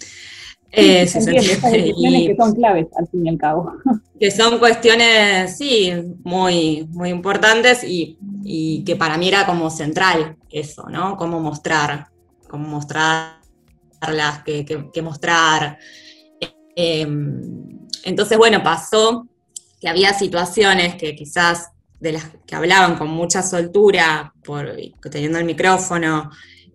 Eh, 0.71 1.05
se 1.05 1.19
cuestiones 1.19 1.61
que 2.27 2.35
son 2.37 2.55
claves 2.55 2.87
al 2.97 3.07
fin 3.09 3.25
y 3.25 3.29
al 3.29 3.37
cabo. 3.37 3.73
Que 4.21 4.29
son 4.29 4.59
cuestiones, 4.59 5.57
sí, 5.57 5.91
muy, 6.23 6.87
muy 6.91 7.09
importantes 7.09 7.83
y, 7.83 8.83
que 8.85 8.95
para 8.95 9.17
mí 9.17 9.27
era 9.27 9.47
como 9.47 9.71
central 9.71 10.37
eso, 10.51 10.87
¿no? 10.89 11.17
Cómo 11.17 11.39
mostrar, 11.39 12.07
cómo 12.47 12.67
mostrarlas, 12.67 13.39
qué, 14.45 15.01
mostrar. 15.01 15.77
Em, 16.75 17.87
entonces, 18.03 18.37
bueno, 18.37 18.63
pasó 18.63 19.27
que 19.79 19.89
había 19.89 20.13
situaciones 20.13 20.95
que 20.95 21.15
quizás 21.15 21.71
de 21.99 22.13
las 22.13 22.25
que 22.45 22.55
hablaban 22.55 22.97
con 22.97 23.09
mucha 23.09 23.43
soltura, 23.43 24.33
teniendo 25.11 25.37
el 25.37 25.45
micrófono, 25.45 26.31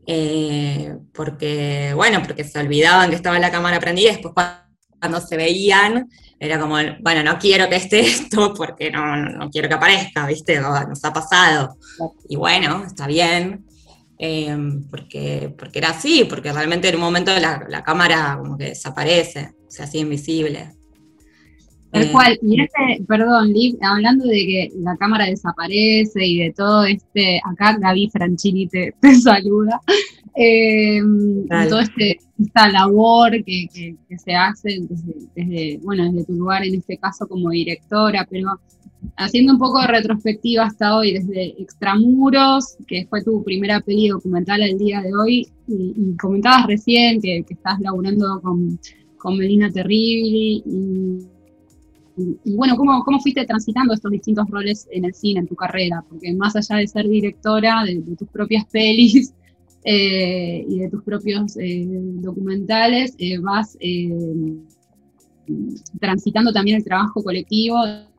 eh, 0.07 0.97
porque, 1.13 1.93
bueno, 1.95 2.23
porque 2.25 2.45
se 2.45 2.61
olvidaban 2.61 3.11
que 3.11 3.17
estaba 3.17 3.39
la 3.39 3.51
cámara 3.51 3.81
prendida 3.81 4.11
y 4.11 4.13
después 4.13 4.35
cuando 5.01 5.21
se 5.21 5.37
veían, 5.37 6.09
era 6.39 6.61
como, 6.61 6.77
bueno, 7.01 7.23
no 7.23 7.39
quiero 7.39 7.69
que 7.69 7.77
esté 7.77 8.01
esto 8.07 8.53
porque 8.55 8.91
no, 8.91 9.17
no, 9.17 9.51
quiero 9.51 9.69
que 9.69 9.75
aparezca, 9.75 10.27
¿viste? 10.27 10.61
nos 10.61 11.05
ha 11.05 11.13
pasado. 11.13 11.77
Y 12.29 12.37
bueno, 12.37 12.85
está 12.87 13.07
bien, 13.07 13.65
eh, 14.19 14.57
porque, 14.91 15.55
porque 15.57 15.79
era 15.79 15.91
así, 15.91 16.25
porque 16.25 16.53
realmente 16.53 16.89
en 16.89 16.97
un 16.97 17.03
momento 17.03 17.39
la, 17.39 17.65
la 17.69 17.83
cámara 17.83 18.37
como 18.39 18.57
que 18.57 18.71
desaparece, 18.71 19.55
se 19.69 19.83
hacía 19.83 20.01
invisible. 20.01 20.73
Tal 21.91 22.03
eh, 22.03 22.13
cual, 22.13 22.39
y 22.43 22.61
este, 22.61 23.05
perdón, 23.07 23.53
Liv, 23.53 23.77
hablando 23.81 24.25
de 24.25 24.37
que 24.37 24.69
la 24.81 24.97
cámara 24.97 25.27
desaparece 25.27 26.27
y 26.27 26.39
de 26.39 26.53
todo 26.53 26.85
este, 26.85 27.41
acá 27.45 27.77
Gaby 27.79 28.11
Franchini 28.11 28.67
te, 28.67 28.93
saluda, 29.23 29.81
eh, 30.35 31.01
toda 31.69 31.83
este, 31.83 32.19
esta 32.39 32.69
labor 32.69 33.33
que, 33.45 33.97
se 34.19 34.35
hace 34.35 34.81
desde, 35.35 35.79
bueno, 35.83 36.11
desde 36.11 36.27
tu 36.27 36.33
lugar, 36.35 36.65
en 36.65 36.75
este 36.75 36.99
caso 36.99 37.27
como 37.29 37.51
directora, 37.51 38.27
pero 38.29 38.61
haciendo 39.17 39.53
un 39.53 39.59
poco 39.59 39.81
de 39.81 39.87
retrospectiva 39.87 40.65
hasta 40.65 40.97
hoy, 40.97 41.13
desde 41.13 41.63
Extramuros, 41.63 42.77
que 42.89 43.07
fue 43.09 43.23
tu 43.23 43.45
primera 43.45 43.81
peli 43.81 44.09
documental 44.09 44.63
al 44.63 44.77
día 44.77 45.01
de 45.03 45.15
hoy, 45.15 45.49
y, 45.69 46.17
comentabas 46.17 46.67
recién 46.67 47.21
que, 47.21 47.45
estás 47.49 47.81
laburando 47.81 48.41
con, 48.43 48.79
con 49.19 49.39
Melina 49.39 49.71
Terribili 49.71 50.63
y 50.67 51.36
y, 52.17 52.57
bueno, 52.57 52.77
¿cómo, 52.77 53.05
¿cómo, 53.05 53.21
fuiste 53.21 53.45
transitando 53.45 53.93
estos 53.93 54.11
distintos 54.11 54.49
roles 54.49 54.89
en 54.91 55.05
el 55.05 55.15
cine, 55.15 55.41
en 55.41 55.47
tu 55.47 55.55
carrera? 55.55 56.03
Porque 56.09 56.33
más 56.35 56.57
allá 56.57 56.77
de 56.77 56.87
ser 56.87 57.07
directora 57.07 57.85
de, 57.85 58.01
tus 58.17 58.29
propias 58.29 58.65
pelis 58.67 59.35
eh, 59.85 60.65
y 60.67 60.79
de 60.79 60.89
tus 60.89 61.03
propios 61.03 61.57
eh, 61.59 61.87
documentales, 61.87 63.15
eh, 63.19 63.39
vas 63.39 63.77
transitando 66.01 66.53
también 66.53 66.79
el 66.79 66.85
trabajo 66.85 67.23
colectivo, 67.23 67.77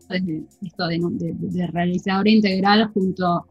desde 0.10 0.44
esto 0.62 0.88
de, 0.88 1.68
realizadora 1.68 2.30
integral 2.30 2.92
junto 2.94 3.46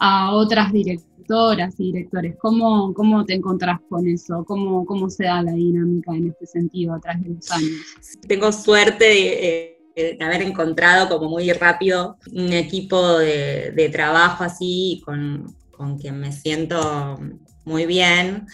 a 0.00 0.34
otras 0.34 0.72
directoras 0.72 1.74
y 1.78 1.92
directores. 1.92 2.36
¿Cómo, 2.38 2.92
cómo 2.92 3.24
te 3.24 3.34
encontrás 3.34 3.80
con 3.88 4.06
eso? 4.08 4.44
¿Cómo, 4.44 4.84
¿Cómo 4.84 5.08
se 5.08 5.24
da 5.24 5.40
la 5.40 5.52
dinámica 5.52 6.14
en 6.14 6.28
este 6.28 6.46
sentido 6.46 6.94
a 6.94 7.00
través 7.00 7.22
de 7.22 7.28
los 7.30 7.50
años? 7.52 7.80
Tengo 8.26 8.50
suerte 8.52 9.04
de 9.04 9.73
de 9.94 10.18
haber 10.20 10.42
encontrado 10.42 11.08
como 11.08 11.28
muy 11.30 11.52
rápido 11.52 12.18
un 12.32 12.52
equipo 12.52 13.18
de, 13.18 13.90
trabajo 13.92 14.44
así 14.44 15.02
con, 15.04 15.54
quien 16.00 16.18
me 16.18 16.32
siento 16.32 17.20
muy 17.64 17.86
bien, 17.86 18.46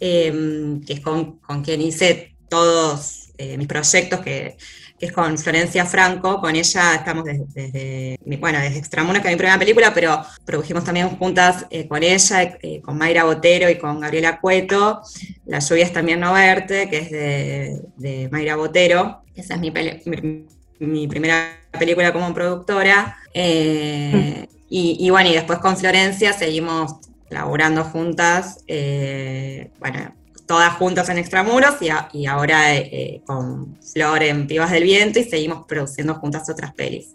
em, 0.00 0.80
que 0.84 0.94
es 0.94 1.00
con, 1.00 1.38
quien 1.64 1.80
hice 1.82 2.34
todos 2.48 3.30
eh, 3.38 3.58
mis 3.58 3.66
proyectos, 3.66 4.20
que, 4.20 4.56
es 4.98 5.12
con 5.12 5.36
Florencia 5.36 5.84
Franco, 5.84 6.40
con 6.40 6.56
ella 6.56 6.94
estamos 6.94 7.24
desde, 7.24 8.18
bueno, 8.38 8.58
desde 8.58 8.78
Extramuros, 8.78 9.20
que 9.20 9.28
es 9.28 9.34
mi 9.34 9.36
primera 9.36 9.58
película, 9.58 9.92
pero 9.92 10.24
produjimos 10.46 10.84
también 10.84 11.10
juntas 11.10 11.66
eh, 11.68 11.86
con 11.86 12.02
ella, 12.02 12.58
eh, 12.62 12.80
con 12.80 12.96
Mayra 12.96 13.24
Botero 13.24 13.68
y 13.68 13.76
con 13.76 14.00
Gabriela 14.00 14.40
Cueto, 14.40 15.02
La 15.44 15.58
lluvia 15.58 15.84
es 15.84 15.92
también 15.92 16.20
no 16.20 16.32
verte, 16.32 16.88
que 16.88 16.98
es 16.98 17.10
de, 17.10 18.28
Mayra 18.32 18.56
Botero, 18.56 19.22
esa 19.34 19.56
es 19.56 19.60
mi, 19.60 19.70
mi 19.70 20.46
mi 20.78 21.06
primera 21.06 21.58
película 21.78 22.12
como 22.12 22.32
productora. 22.34 23.18
Eh, 23.32 24.46
y, 24.68 25.10
bueno, 25.10 25.30
y 25.30 25.34
después 25.34 25.58
con 25.60 25.76
Florencia 25.76 26.32
seguimos 26.32 26.96
laburando 27.30 27.84
juntas, 27.84 28.64
eh, 28.66 29.70
bueno, 29.78 30.14
todas 30.46 30.74
juntas 30.74 31.08
en 31.08 31.18
Extramuros 31.18 31.76
y, 32.12 32.26
ahora 32.26 32.74
eh, 32.74 33.22
con 33.24 33.78
Flor 33.80 34.22
en 34.22 34.46
Pibas 34.46 34.70
del 34.70 34.84
Viento 34.84 35.18
y 35.18 35.24
seguimos 35.24 35.66
produciendo 35.66 36.14
juntas 36.14 36.48
otras 36.48 36.74
pelis. 36.74 37.12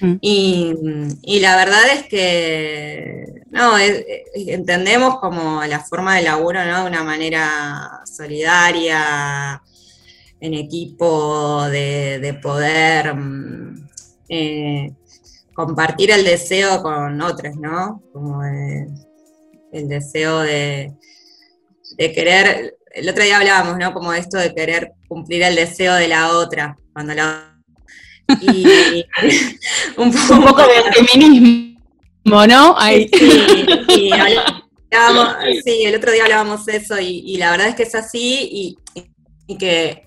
Mm. 0.00 0.16
Y, 0.20 1.40
la 1.40 1.56
verdad 1.56 1.82
es 1.94 2.04
que 2.08 3.42
no, 3.50 3.74
entendemos 4.34 5.18
como 5.18 5.64
la 5.64 5.80
forma 5.80 6.16
de 6.16 6.22
laburo 6.22 6.64
¿no? 6.64 6.82
de 6.82 6.90
una 6.90 7.04
manera 7.04 8.00
solidaria, 8.04 9.62
en 10.42 10.54
equipo, 10.54 11.68
de, 11.70 12.38
poder 12.42 13.14
mm, 13.14 13.88
eh, 14.28 14.92
compartir 15.54 16.10
el 16.10 16.24
deseo 16.24 16.82
con 16.82 17.20
otros, 17.22 17.54
¿no? 17.56 18.02
Como 18.12 18.42
el 18.44 19.88
deseo 19.88 20.40
de, 20.40 20.92
querer, 21.96 22.76
el 22.92 23.08
otro 23.08 23.22
día 23.22 23.38
hablábamos, 23.38 23.78
¿no? 23.78 23.94
Como 23.94 24.12
esto 24.12 24.36
de 24.36 24.52
querer 24.52 24.94
cumplir 25.06 25.44
el 25.44 25.54
deseo 25.54 25.94
de 25.94 26.08
la 26.08 26.32
otra, 26.32 26.76
cuando 26.92 27.14
la... 27.14 27.56
Y, 28.40 29.04
un, 29.96 30.12
poco, 30.12 30.62
de 30.62 30.92
feminismo, 30.92 32.46
¿no? 32.48 32.76
Sí, 33.88 34.10
sí, 35.64 35.84
el 35.84 35.94
otro 35.94 36.12
día 36.12 36.24
hablábamos 36.24 36.66
eso 36.68 36.98
y, 36.98 37.36
la 37.36 37.52
verdad 37.52 37.68
es 37.68 37.74
que 37.76 37.84
es 37.84 37.94
así 37.94 38.76
y 39.46 39.56
que 39.56 40.02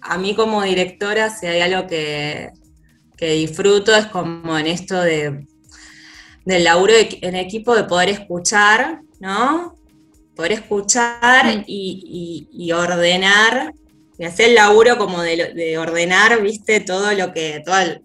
a 0.00 0.18
mí 0.18 0.34
como 0.34 0.62
directora, 0.62 1.30
si 1.30 1.46
hay 1.46 1.60
algo 1.60 1.86
que, 1.86 2.50
disfruto 3.18 3.94
es 3.94 4.06
como 4.06 4.56
en 4.58 4.68
esto 4.68 5.00
de, 5.00 5.46
del 6.44 6.64
laburo 6.64 6.94
en 6.98 7.34
equipo, 7.34 7.74
de 7.74 7.84
poder 7.84 8.10
escuchar, 8.10 9.00
¿no? 9.18 9.76
Poder 10.36 10.52
escuchar 10.52 11.64
y, 11.66 12.72
ordenar, 12.72 13.72
y 14.18 14.24
hacer 14.24 14.50
el 14.50 14.54
laburo 14.54 14.98
como 14.98 15.20
de, 15.22 15.76
ordenar, 15.78 16.40
viste, 16.42 16.80
todo 16.80 17.12
lo 17.12 17.32
que, 17.32 17.60
todas 17.64 17.98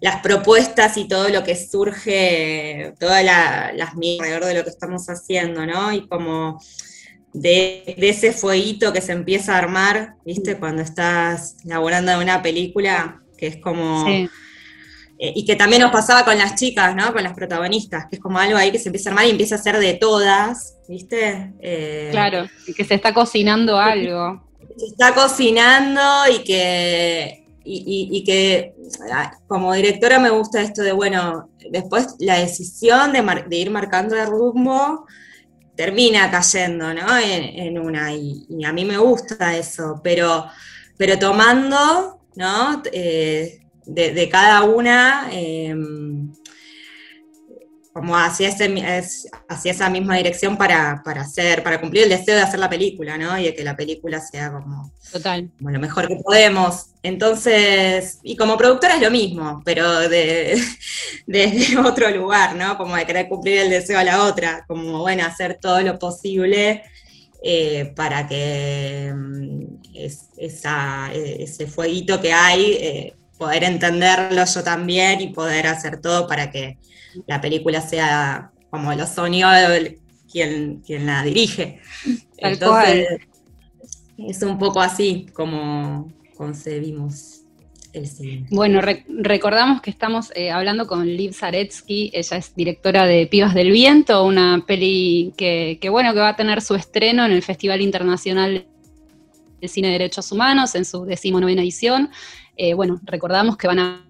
las 0.00 0.22
propuestas 0.22 0.96
y 0.96 1.08
todo 1.08 1.28
lo 1.28 1.42
que 1.42 1.56
surge, 1.56 2.94
todas 3.00 3.24
las 3.24 3.96
mías 3.96 4.20
alrededor 4.20 4.44
de 4.44 4.54
lo 4.54 4.64
que 4.64 4.70
estamos 4.70 5.06
haciendo, 5.08 5.66
¿no? 5.66 5.92
Y 5.92 6.06
como 6.06 6.60
de, 7.32 7.94
ese 7.98 8.32
fueguito 8.32 8.92
que 8.92 9.00
se 9.00 9.12
empieza 9.12 9.54
a 9.54 9.58
armar, 9.58 10.14
¿viste? 10.24 10.58
Cuando 10.58 10.82
estás 10.82 11.56
laborando 11.64 12.12
en 12.12 12.18
una 12.18 12.42
película, 12.42 13.22
que 13.36 13.46
es 13.48 13.56
como... 13.56 14.06
Eh, 15.20 15.32
y 15.34 15.44
que 15.44 15.56
también 15.56 15.82
nos 15.82 15.90
pasaba 15.90 16.24
con 16.24 16.38
las 16.38 16.54
chicas, 16.54 16.94
¿no? 16.94 17.12
Con 17.12 17.24
las 17.24 17.34
protagonistas, 17.34 18.06
que 18.08 18.16
es 18.16 18.22
como 18.22 18.38
algo 18.38 18.56
ahí 18.56 18.70
que 18.70 18.78
se 18.78 18.88
empieza 18.88 19.10
a 19.10 19.12
armar 19.12 19.26
y 19.26 19.30
empieza 19.30 19.56
a 19.56 19.58
ser 19.58 19.76
de 19.80 19.94
todas, 19.94 20.76
¿viste? 20.88 21.54
Eh, 21.60 22.08
claro, 22.12 22.48
y 22.68 22.72
que 22.72 22.84
se 22.84 22.94
está 22.94 23.12
cocinando 23.12 23.76
algo. 23.76 24.44
Se 24.76 24.86
está 24.86 25.14
cocinando 25.14 26.00
y 26.32 26.44
que, 26.44 27.46
y, 27.64 28.22
que 28.22 28.74
ah, 29.12 29.32
como 29.48 29.74
directora 29.74 30.20
me 30.20 30.30
gusta 30.30 30.60
esto 30.60 30.82
de, 30.82 30.92
bueno, 30.92 31.50
después 31.68 32.14
la 32.20 32.38
decisión 32.38 33.12
de, 33.12 33.44
de 33.48 33.56
ir 33.56 33.70
marcando 33.72 34.14
el 34.14 34.28
rumbo 34.28 35.04
termina 35.78 36.28
cayendo, 36.28 36.92
¿no? 36.92 37.06
En, 37.16 37.78
una, 37.78 38.12
y, 38.12 38.64
a 38.66 38.72
mí 38.72 38.84
me 38.84 38.98
gusta 38.98 39.56
eso, 39.56 40.00
pero, 40.02 40.44
pero 40.96 41.16
tomando, 41.20 42.20
¿no? 42.34 42.82
Eh, 42.92 43.60
de, 43.86 44.28
cada 44.28 44.64
una, 44.64 45.28
em, 45.30 46.32
como 47.98 48.16
hacia, 48.16 48.50
hacia 49.48 49.72
esa 49.72 49.90
misma 49.90 50.16
dirección 50.18 50.56
para, 50.56 51.02
hacer, 51.16 51.64
para 51.64 51.80
cumplir 51.80 52.04
el 52.04 52.10
deseo 52.10 52.36
de 52.36 52.42
hacer 52.42 52.60
la 52.60 52.70
película, 52.70 53.18
¿no? 53.18 53.36
Y 53.36 53.46
de 53.46 53.54
que 53.56 53.64
la 53.64 53.74
película 53.74 54.20
sea 54.20 54.52
como, 54.52 54.92
Total. 55.10 55.50
lo 55.58 55.80
mejor 55.80 56.06
que 56.06 56.14
podemos. 56.14 56.90
Entonces, 57.02 58.20
y 58.22 58.36
como 58.36 58.56
productora 58.56 58.94
es 58.94 59.02
lo 59.02 59.10
mismo, 59.10 59.62
pero 59.64 60.08
de, 60.08 60.62
desde 61.26 61.76
otro 61.76 62.08
lugar, 62.10 62.54
¿no? 62.54 62.78
Como 62.78 62.94
de 62.94 63.04
querer 63.04 63.28
cumplir 63.28 63.58
el 63.58 63.70
deseo 63.70 63.98
a 63.98 64.04
la 64.04 64.22
otra, 64.22 64.64
como, 64.68 65.00
bueno, 65.00 65.24
hacer 65.24 65.58
todo 65.60 65.80
lo 65.80 65.98
posible 65.98 66.84
eh, 67.42 67.92
para 67.96 68.28
que 68.28 69.12
mm, 69.12 69.64
esa, 70.36 71.12
ese 71.12 71.66
fueguito 71.66 72.20
que 72.20 72.32
hay, 72.32 72.64
eh, 72.74 73.16
poder 73.38 73.64
entenderlo 73.64 74.44
yo 74.44 74.62
también 74.64 75.20
y 75.20 75.28
poder 75.28 75.66
hacer 75.68 76.00
todo 76.00 76.26
para 76.26 76.50
que 76.50 76.76
la 77.26 77.40
película 77.40 77.80
sea 77.80 78.50
como 78.70 78.92
lo 78.92 79.06
soñó 79.06 79.48
quien, 80.30 80.82
quien 80.84 81.06
la 81.06 81.22
dirige. 81.22 81.80
Entonces, 82.36 83.20
es 84.18 84.42
un 84.42 84.58
poco 84.58 84.80
así 84.80 85.26
como 85.32 86.12
concebimos 86.36 87.42
el 87.92 88.06
cine. 88.06 88.46
Bueno, 88.50 88.80
recordamos 89.08 89.80
que 89.80 89.90
estamos 89.90 90.30
eh, 90.34 90.50
hablando 90.50 90.86
con 90.86 91.06
Liv 91.06 91.32
Zaretsky, 91.32 92.10
ella 92.12 92.36
es 92.36 92.54
directora 92.54 93.06
de 93.06 93.26
Pibas 93.26 93.54
del 93.54 93.70
Viento, 93.70 94.24
una 94.24 94.64
peli 94.66 95.32
que, 95.36 95.78
que, 95.80 95.88
bueno, 95.88 96.12
que 96.12 96.20
va 96.20 96.30
a 96.30 96.36
tener 96.36 96.60
su 96.60 96.74
estreno 96.74 97.24
en 97.24 97.32
el 97.32 97.42
Festival 97.42 97.80
Internacional 97.80 98.66
de 99.60 99.68
Cine 99.68 99.88
de 99.88 99.94
Derechos 99.94 100.30
Humanos 100.30 100.74
en 100.74 100.84
su 100.84 101.04
decimonovena 101.04 101.62
edición. 101.62 102.10
Eh, 102.58 102.74
bueno, 102.74 103.00
recordamos 103.04 103.56
que 103.56 103.68
van 103.68 103.78
a 103.78 104.04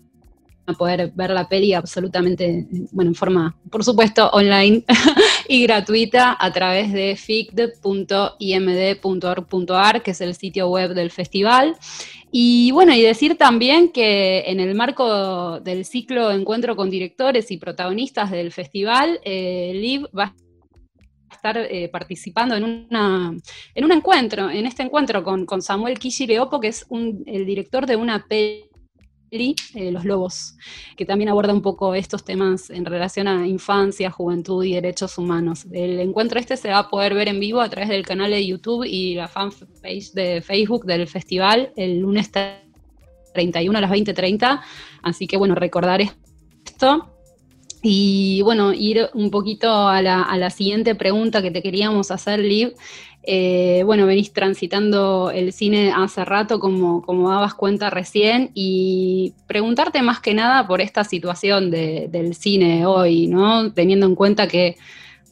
poder 0.78 1.12
ver 1.14 1.31
la 1.31 1.49
peli 1.49 1.73
absolutamente, 1.75 2.67
bueno, 2.93 3.11
en 3.11 3.14
forma, 3.14 3.55
por 3.71 3.85
supuesto, 3.85 4.31
online 4.31 4.85
y 5.49 5.62
gratuita 5.62 6.37
a 6.38 6.52
través 6.52 6.93
de 6.93 7.17
ficd.imd.org.ar, 7.17 10.02
que 10.02 10.11
es 10.11 10.21
el 10.23 10.35
sitio 10.35 10.69
web 10.69 10.95
del 10.95 11.11
festival. 11.11 11.76
Y 12.31 12.71
bueno, 12.73 12.95
y 12.95 13.00
decir 13.02 13.38
también 13.38 13.90
que 13.90 14.45
en 14.47 14.61
el 14.61 14.75
marco 14.75 15.61
del 15.61 15.85
ciclo 15.85 16.31
Encuentro 16.31 16.75
con 16.75 16.88
directores 16.90 17.50
y 17.50 17.59
protagonistas 17.59 18.31
del 18.31 18.50
festival, 18.52 19.21
eh, 19.25 19.73
Liv 19.75 20.07
va 20.17 20.25
a 20.25 20.35
estar 21.38 21.57
eh, 21.57 21.88
participando 21.88 22.54
en, 22.57 22.64
una, 22.64 23.33
en 23.75 23.85
un 23.85 23.92
encuentro, 23.92 24.50
en 24.50 24.66
este 24.66 24.83
encuentro 24.83 25.23
con, 25.23 25.47
con 25.47 25.62
Samuel 25.62 25.99
Kishireopo, 25.99 26.61
que 26.61 26.68
es 26.68 26.87
el 27.26 27.47
director 27.47 27.87
de 27.87 27.97
una 27.97 28.26
peli 28.28 28.68
eh, 29.30 29.90
Los 29.92 30.04
Lobos, 30.04 30.57
que 30.97 31.04
también 31.04 31.28
aborda 31.28 31.52
un 31.52 31.62
poco 31.62 31.95
estos 31.95 32.25
temas 32.25 32.71
en 32.71 32.85
relación 32.85 33.28
a 33.28 33.47
infancia, 33.47 34.11
juventud 34.11 34.64
y 34.64 34.75
derechos 34.75 35.16
humanos. 35.16 35.66
El 35.73 36.00
encuentro 36.00 36.40
este 36.40 36.57
se 36.57 36.71
va 36.71 36.78
a 36.78 36.88
poder 36.88 37.14
ver 37.14 37.28
en 37.28 37.40
vivo 37.40 37.61
a 37.61 37.68
través 37.68 37.88
del 37.88 38.04
canal 38.04 38.30
de 38.30 38.47
YouTube 38.47 38.85
y 38.85 39.14
la 39.14 39.28
fanpage 39.28 40.12
de 40.12 40.42
Facebook 40.42 40.85
del 40.85 41.07
festival 41.07 41.73
el 41.76 42.00
lunes 42.00 42.30
31 42.33 43.78
a 43.78 43.80
las 43.80 43.90
20.30. 43.90 44.61
Así 45.02 45.26
que 45.26 45.37
bueno, 45.37 45.54
recordar 45.54 46.00
esto. 46.00 47.17
Y 47.90 48.42
bueno, 48.42 48.75
ir 48.75 49.09
un 49.14 49.30
poquito 49.30 49.88
a 49.88 50.02
la, 50.02 50.50
siguiente 50.50 50.95
pregunta 50.95 51.40
que 51.40 51.50
te 51.50 51.62
queríamos 51.62 52.11
hacer, 52.11 52.38
Liv, 52.38 52.75
eh, 53.23 53.83
bueno, 53.87 54.04
venís 54.04 54.30
transitando 54.35 55.30
el 55.30 55.54
cine 55.54 55.90
hace 55.97 56.23
rato, 56.26 56.61
como, 56.61 57.00
como 57.00 57.30
dabas 57.30 57.54
cuenta 57.54 57.88
recién, 57.88 58.50
y 58.52 59.33
preguntarte 59.47 60.02
más 60.02 60.21
que 60.21 60.35
nada 60.35 60.66
por 60.66 60.83
esta 60.83 61.02
situación 61.02 61.71
del 61.71 62.35
cine 62.35 62.85
hoy, 62.85 63.26
¿no? 63.26 63.73
Teniendo 63.73 64.04
en 64.04 64.16
cuenta 64.16 64.49
que 64.49 64.76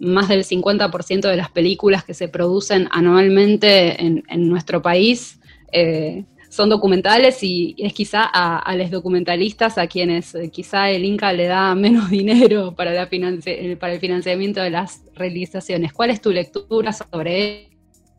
más 0.00 0.26
del 0.28 0.42
50% 0.42 1.28
de 1.28 1.36
las 1.36 1.50
películas 1.50 2.04
que 2.04 2.14
se 2.14 2.28
producen 2.28 2.88
anualmente 2.90 4.02
en, 4.02 4.48
nuestro 4.48 4.80
país 4.80 5.40
eh, 5.72 6.24
son 6.56 6.70
documentales 6.70 7.42
y 7.42 7.76
es 7.78 7.92
quizá 7.92 8.22
a, 8.24 8.74
los 8.74 8.90
documentalistas 8.90 9.76
a 9.76 9.86
quienes 9.86 10.34
eh, 10.34 10.50
quizá 10.50 10.90
el 10.90 11.04
Inca 11.04 11.32
le 11.32 11.46
da 11.46 11.74
menos 11.74 12.10
dinero 12.20 12.74
para, 12.74 13.02
el 13.02 14.00
financiamiento 14.00 14.62
de 14.62 14.70
las 14.70 15.02
realizaciones. 15.14 15.92
¿Cuál 15.92 16.10
es 16.10 16.20
tu 16.22 16.32
lectura 16.32 16.92
sobre 16.92 17.68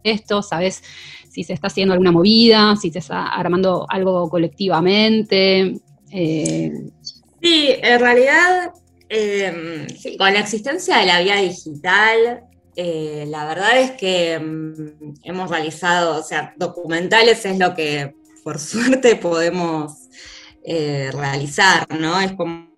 esto, 0.03 0.41
sabes 0.41 0.83
si 1.29 1.43
se 1.43 1.53
está 1.53 1.67
haciendo 1.67 1.93
alguna 1.93 2.11
movida, 2.11 2.75
si 2.75 2.91
se 2.91 2.99
está 2.99 3.27
armando 3.27 3.85
algo 3.89 4.29
colectivamente. 4.29 5.75
Eh, 6.11 6.71
sí, 7.41 7.69
en 7.81 7.99
realidad, 7.99 8.71
em, 9.09 9.87
con 10.17 10.31
la 10.31 10.39
existencia 10.39 10.97
de 10.99 11.05
la 11.07 11.21
vía 11.21 11.37
digital, 11.37 12.43
eh, 12.75 13.25
la 13.27 13.45
verdad 13.45 13.79
es 13.79 13.91
que 13.91 14.33
em, 14.33 14.95
hemos 15.23 15.49
realizado, 15.49 16.19
o 16.19 16.23
sea, 16.23 16.53
documentales 16.57 17.43
es 17.45 17.57
lo 17.57 17.73
que 17.73 18.13
por 18.47 18.59
suerte 18.59 19.17
podemos 19.17 20.07
eh, 20.63 21.11
realizar, 21.11 21.85
¿no? 21.99 22.21
Es 22.21 22.31
como 22.31 22.69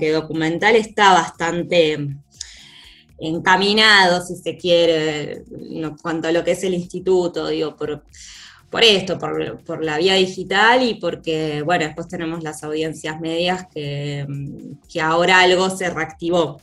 que 0.00 0.10
documental 0.10 0.74
está 0.74 1.12
bastante 1.12 2.08
encaminado, 3.16 4.20
si 4.26 4.34
se 4.34 4.56
quiere, 4.56 5.44
en 5.60 5.96
cuanto 6.02 6.26
a 6.26 6.32
lo 6.32 6.42
que 6.42 6.50
es 6.50 6.64
el 6.64 6.74
instituto, 6.74 7.46
digo, 7.46 7.76
por, 7.76 8.02
por 8.68 8.82
esto, 8.82 9.16
por, 9.16 9.84
la 9.84 9.98
vía 9.98 10.14
digital 10.14 10.82
y 10.82 10.94
porque, 10.94 11.62
bueno, 11.62 11.84
después 11.84 12.08
tenemos 12.08 12.42
las 12.42 12.64
audiencias 12.64 13.20
medias 13.20 13.64
que, 13.72 14.26
que 14.92 15.00
ahora 15.00 15.38
algo 15.38 15.70
se 15.70 15.88
reactivó. 15.88 16.60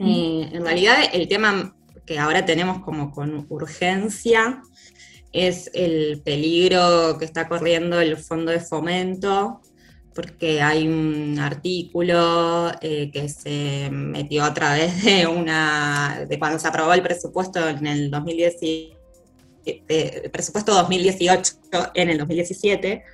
Mm. 0.00 0.08
Eh, 0.08 0.50
en 0.54 0.64
realidad, 0.64 0.96
el 1.12 1.28
tema 1.28 1.76
que 2.04 2.18
ahora 2.18 2.44
tenemos 2.44 2.82
como 2.82 3.12
con 3.12 3.46
urgencia 3.48 4.60
es 5.32 5.70
el 5.74 6.22
peligro 6.24 7.16
que 7.18 7.24
está 7.24 7.48
corriendo 7.48 8.00
el 8.00 8.16
fondo 8.16 8.52
de 8.52 8.60
fomento 8.60 9.60
porque 10.16 10.62
hay 10.62 10.88
un 10.88 11.38
artículo 11.38 12.72
eh, 12.80 13.10
que 13.12 13.28
se 13.28 13.90
metió 13.92 14.44
a 14.44 14.54
través 14.54 15.04
de 15.04 15.26
una, 15.26 16.24
de 16.26 16.38
cuando 16.38 16.58
se 16.58 16.66
aprobó 16.66 16.94
el 16.94 17.02
presupuesto 17.02 17.68
en 17.68 17.86
el 17.86 18.10
2017, 18.10 18.96
eh, 19.66 20.30
presupuesto 20.32 20.72
2018 20.72 21.52
en 21.94 22.10
el 22.10 22.18
2017, 22.18 23.04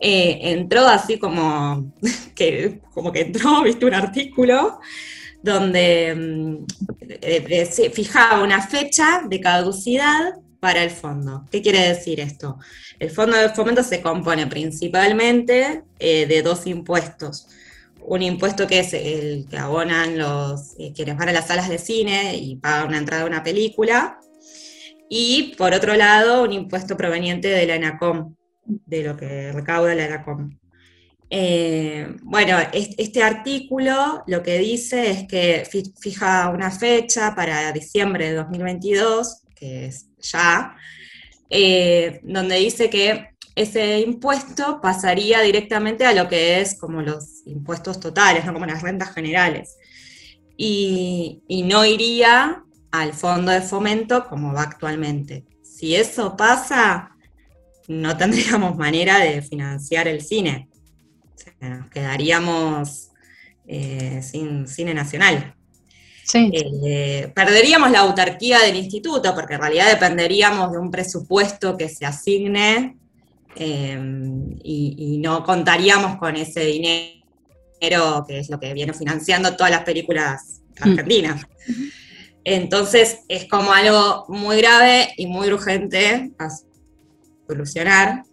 eh, 0.00 0.38
entró 0.40 0.88
así 0.88 1.18
como 1.18 1.92
que, 2.34 2.80
como 2.94 3.12
que 3.12 3.20
entró, 3.20 3.62
viste, 3.62 3.84
un 3.84 3.94
artículo 3.94 4.80
donde 5.42 6.14
mm, 6.14 6.64
se 7.70 7.90
fijaba 7.90 8.42
una 8.42 8.66
fecha 8.66 9.24
de 9.28 9.40
caducidad 9.40 10.36
para 10.64 10.82
el 10.82 10.88
fondo. 10.88 11.44
¿Qué 11.50 11.60
quiere 11.60 11.80
decir 11.80 12.20
esto? 12.20 12.58
El 12.98 13.10
fondo 13.10 13.36
de 13.36 13.50
fomento 13.50 13.82
se 13.82 14.00
compone 14.00 14.46
principalmente 14.46 15.82
eh, 15.98 16.24
de 16.24 16.40
dos 16.40 16.66
impuestos. 16.66 17.48
Un 18.00 18.22
impuesto 18.22 18.66
que 18.66 18.78
es 18.78 18.94
el 18.94 19.46
que 19.50 19.58
abonan 19.58 20.16
los 20.16 20.72
eh, 20.78 20.94
quienes 20.96 21.18
van 21.18 21.28
a 21.28 21.32
las 21.32 21.48
salas 21.48 21.68
de 21.68 21.76
cine 21.76 22.34
y 22.36 22.56
pagan 22.56 22.88
una 22.88 22.96
entrada 22.96 23.24
a 23.24 23.26
una 23.26 23.42
película. 23.42 24.18
Y 25.10 25.54
por 25.58 25.74
otro 25.74 25.94
lado, 25.96 26.42
un 26.44 26.54
impuesto 26.54 26.96
proveniente 26.96 27.48
de 27.48 27.66
la 27.66 27.74
ENACOM, 27.74 28.34
de 28.64 29.02
lo 29.02 29.18
que 29.18 29.52
recauda 29.52 29.94
la 29.94 30.06
ENACOM. 30.06 30.58
Eh, 31.28 32.16
bueno, 32.22 32.56
este 32.72 33.22
artículo 33.22 34.24
lo 34.26 34.42
que 34.42 34.58
dice 34.60 35.10
es 35.10 35.28
que 35.28 35.68
fija 36.00 36.48
una 36.48 36.70
fecha 36.70 37.34
para 37.34 37.70
diciembre 37.70 38.30
de 38.30 38.36
2022, 38.36 39.43
ya, 40.18 40.76
eh, 41.50 42.20
donde 42.22 42.56
dice 42.56 42.90
que 42.90 43.34
ese 43.54 44.00
impuesto 44.00 44.80
pasaría 44.80 45.40
directamente 45.42 46.04
a 46.04 46.12
lo 46.12 46.28
que 46.28 46.60
es 46.60 46.78
como 46.78 47.02
los 47.02 47.46
impuestos 47.46 48.00
totales, 48.00 48.44
¿no? 48.44 48.52
como 48.52 48.66
las 48.66 48.82
rentas 48.82 49.14
generales, 49.14 49.76
y, 50.56 51.42
no 51.66 51.84
iría 51.84 52.62
al 52.90 53.12
fondo 53.12 53.50
de 53.50 53.60
fomento 53.60 54.26
como 54.28 54.52
va 54.52 54.62
actualmente. 54.62 55.44
Si 55.62 55.96
eso 55.96 56.36
pasa, 56.36 57.10
no 57.88 58.16
tendríamos 58.18 58.76
manera 58.76 59.18
de 59.18 59.42
financiar 59.42 60.08
el 60.08 60.20
cine. 60.20 60.68
nos 61.60 61.90
quedaríamos 61.90 63.10
eh, 63.66 64.20
sin 64.22 64.68
cine 64.68 64.94
nacional. 64.94 65.54
Eh, 66.32 67.30
perderíamos 67.34 67.90
la 67.90 68.00
autarquía 68.00 68.60
del 68.60 68.76
instituto, 68.76 69.34
porque 69.34 69.54
en 69.54 69.60
realidad 69.60 69.90
dependeríamos 69.90 70.72
de 70.72 70.78
un 70.78 70.90
presupuesto 70.90 71.76
que 71.76 71.88
se 71.88 72.06
asigne 72.06 72.96
eh, 73.56 73.98
y, 74.62 75.18
no 75.18 75.44
contaríamos 75.44 76.16
con 76.18 76.36
ese 76.36 76.64
dinero 76.64 78.24
que 78.26 78.38
es 78.38 78.50
lo 78.50 78.58
que 78.58 78.72
viene 78.74 78.92
financiando 78.92 79.54
todas 79.56 79.70
las 79.70 79.84
películas 79.84 80.60
mm. 80.80 80.88
argentinas. 80.88 81.42
Entonces 82.44 83.20
es 83.28 83.46
como 83.46 83.72
algo 83.72 84.26
muy 84.28 84.58
grave 84.58 85.14
y 85.16 85.26
muy 85.26 85.48
urgente 85.48 86.32
a 86.38 86.48
solucionar. 87.46 88.24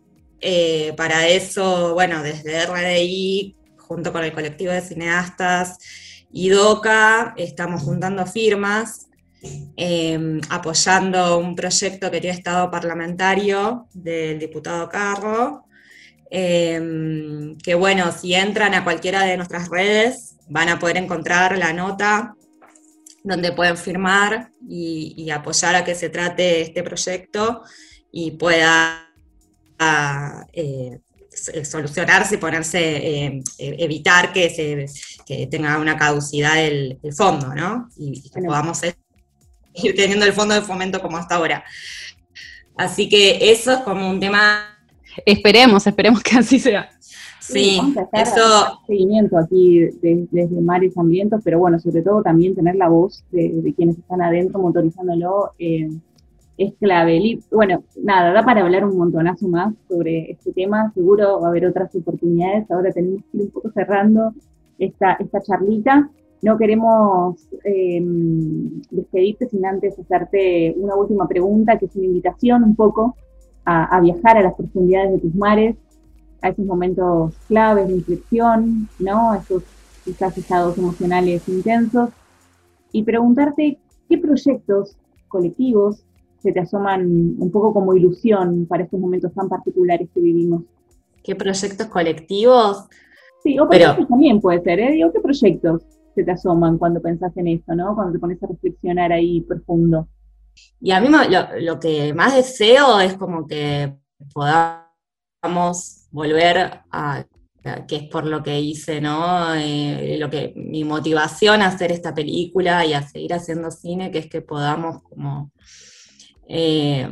Eh, 0.41 0.93
para 0.97 1.27
eso, 1.27 1.93
bueno, 1.93 2.23
desde 2.23 2.65
RDI, 2.65 3.55
junto 3.77 4.11
con 4.11 4.23
el 4.23 4.33
colectivo 4.33 4.73
de 4.73 4.81
cineastas, 4.81 5.77
IDOCA 6.33 7.33
estamos 7.37 7.81
juntando 7.81 8.25
firmas, 8.25 9.07
em, 9.75 10.39
apoyando 10.49 11.39
un 11.39 11.55
proyecto 11.55 12.09
que 12.11 12.21
tiene 12.21 12.37
estado 12.37 12.69
parlamentario 12.69 13.87
del 13.93 14.39
diputado 14.39 14.87
Carro, 14.87 15.65
em, 16.29 17.57
que 17.57 17.75
bueno, 17.75 18.11
si 18.11 18.33
entran 18.33 18.73
a 18.73 18.83
cualquiera 18.83 19.23
de 19.23 19.37
nuestras 19.37 19.69
redes 19.69 20.35
van 20.47 20.69
a 20.69 20.79
poder 20.79 20.97
encontrar 20.97 21.57
la 21.57 21.73
nota 21.73 22.35
donde 23.23 23.51
pueden 23.51 23.77
firmar 23.77 24.51
y, 24.67 25.29
apoyar 25.29 25.75
a 25.75 25.83
que 25.83 25.95
se 25.95 26.09
trate 26.09 26.61
este 26.61 26.83
proyecto 26.83 27.63
y 28.11 28.31
pueda 28.31 29.07
eh, 30.53 30.99
solucionarse, 31.63 32.37
ponerse, 32.37 32.79
eh, 32.79 33.43
evitar 33.57 34.33
que, 34.33 34.49
se, 34.49 35.47
tenga 35.47 35.77
una 35.77 35.97
caducidad 35.97 36.63
el, 36.63 36.99
fondo, 37.15 37.53
¿no? 37.53 37.89
Y, 37.97 38.21
que 38.29 38.41
podamos 38.41 38.81
ir 38.83 38.95
teniendo 39.95 40.25
el 40.25 40.33
fondo 40.33 40.53
de 40.53 40.61
fomento 40.61 41.01
como 41.01 41.17
hasta 41.17 41.35
ahora. 41.35 41.63
Así 42.77 43.09
que 43.09 43.51
eso 43.51 43.71
es 43.71 43.79
como 43.79 44.09
un 44.09 44.19
tema... 44.19 44.77
Esperemos, 45.25 45.85
esperemos 45.85 46.21
que 46.23 46.37
así 46.37 46.59
sea. 46.59 46.89
Sí, 47.39 47.81
eso... 48.13 48.79
seguimiento 48.87 49.37
aquí 49.37 49.89
desde 50.01 50.61
Mares 50.61 50.97
Hambrientos, 50.97 51.41
pero 51.43 51.59
bueno, 51.59 51.79
sobre 51.79 52.01
todo 52.01 52.21
también 52.21 52.55
tener 52.55 52.75
la 52.75 52.87
voz 52.87 53.23
de, 53.31 53.73
quienes 53.75 53.97
están 53.97 54.21
adentro 54.21 54.59
motorizándolo 54.59 55.51
eh, 55.59 55.89
es 56.61 56.73
clave. 56.79 57.39
Bueno, 57.51 57.83
nada, 58.03 58.33
da 58.33 58.43
para 58.43 58.61
hablar 58.61 58.85
un 58.85 58.97
montonazo 58.97 59.47
más 59.47 59.73
sobre 59.87 60.31
este 60.31 60.53
tema, 60.53 60.91
seguro 60.93 61.41
va 61.41 61.47
a 61.47 61.49
haber 61.49 61.65
otras 61.65 61.93
oportunidades, 61.95 62.69
ahora 62.69 62.91
tenemos 62.91 63.23
que 63.31 63.37
ir 63.37 63.43
un 63.43 63.51
poco 63.51 63.71
cerrando 63.71 64.33
esta, 64.77 65.13
esta 65.13 65.41
charlita. 65.41 66.09
No 66.43 66.57
queremos 66.57 67.47
em, 67.63 68.81
despedirte 68.89 69.47
sin 69.47 69.65
antes 69.65 69.97
hacerte 69.97 70.73
una 70.77 70.95
última 70.95 71.27
pregunta, 71.27 71.77
que 71.77 71.85
es 71.85 71.95
una 71.95 72.05
invitación 72.05 72.63
un 72.63 72.75
poco 72.75 73.15
a, 73.65 73.95
a 73.95 74.01
viajar 74.01 74.37
a 74.37 74.43
las 74.43 74.55
profundidades 74.55 75.13
de 75.13 75.19
tus 75.19 75.35
mares, 75.35 75.75
a 76.41 76.49
esos 76.49 76.65
momentos 76.65 77.35
claves 77.47 77.87
de 77.87 77.93
inflexión, 77.93 78.87
¿no? 78.97 79.35
Esos 79.35 79.63
quizás 80.03 80.35
estados 80.35 80.77
emocionales 80.79 81.47
intensos, 81.47 82.09
y 82.91 83.03
preguntarte 83.03 83.79
qué 84.09 84.17
proyectos 84.17 84.97
colectivos 85.27 86.03
se 86.41 86.51
te 86.51 86.59
asoman 86.59 87.35
un 87.37 87.51
poco 87.51 87.73
como 87.73 87.93
ilusión 87.93 88.65
para 88.65 88.83
estos 88.83 88.99
momentos 88.99 89.33
tan 89.33 89.47
particulares 89.47 90.09
que 90.13 90.21
vivimos. 90.21 90.63
¿Qué 91.23 91.35
proyectos 91.35 91.87
colectivos? 91.87 92.87
Sí, 93.43 93.59
o 93.59 93.67
proyectos 93.67 94.07
también 94.07 94.41
puede 94.41 94.61
ser, 94.61 94.79
¿eh? 94.79 94.91
Digo, 94.91 95.11
¿qué 95.11 95.19
proyectos 95.19 95.83
se 96.15 96.23
te 96.23 96.31
asoman 96.31 96.77
cuando 96.77 97.01
pensás 97.01 97.35
en 97.37 97.47
esto, 97.47 97.75
¿no? 97.75 97.95
Cuando 97.95 98.13
te 98.13 98.19
pones 98.19 98.41
a 98.43 98.47
reflexionar 98.47 99.11
ahí 99.11 99.41
profundo. 99.41 100.07
Y 100.79 100.91
a 100.91 100.99
mí 100.99 101.07
lo 101.61 101.79
que 101.79 102.13
más 102.13 102.35
deseo 102.35 102.99
es 102.99 103.13
como 103.15 103.47
que 103.47 103.95
podamos 104.33 106.07
volver 106.11 106.81
a, 106.91 107.25
que 107.87 107.95
es 107.95 108.03
por 108.03 108.25
lo 108.25 108.43
que 108.43 108.59
hice, 108.59 108.99
¿no? 108.99 109.53
Eh, 109.55 110.17
lo 110.19 110.29
que, 110.29 110.53
mi 110.55 110.83
motivación 110.83 111.61
a 111.61 111.67
hacer 111.67 111.91
esta 111.91 112.13
película 112.13 112.85
y 112.85 112.93
a 112.93 113.07
seguir 113.07 113.33
haciendo 113.33 113.71
cine, 113.71 114.11
que 114.11 114.19
es 114.19 114.27
que 114.27 114.41
podamos 114.41 115.03
como 115.03 115.51
eh, 116.47 117.07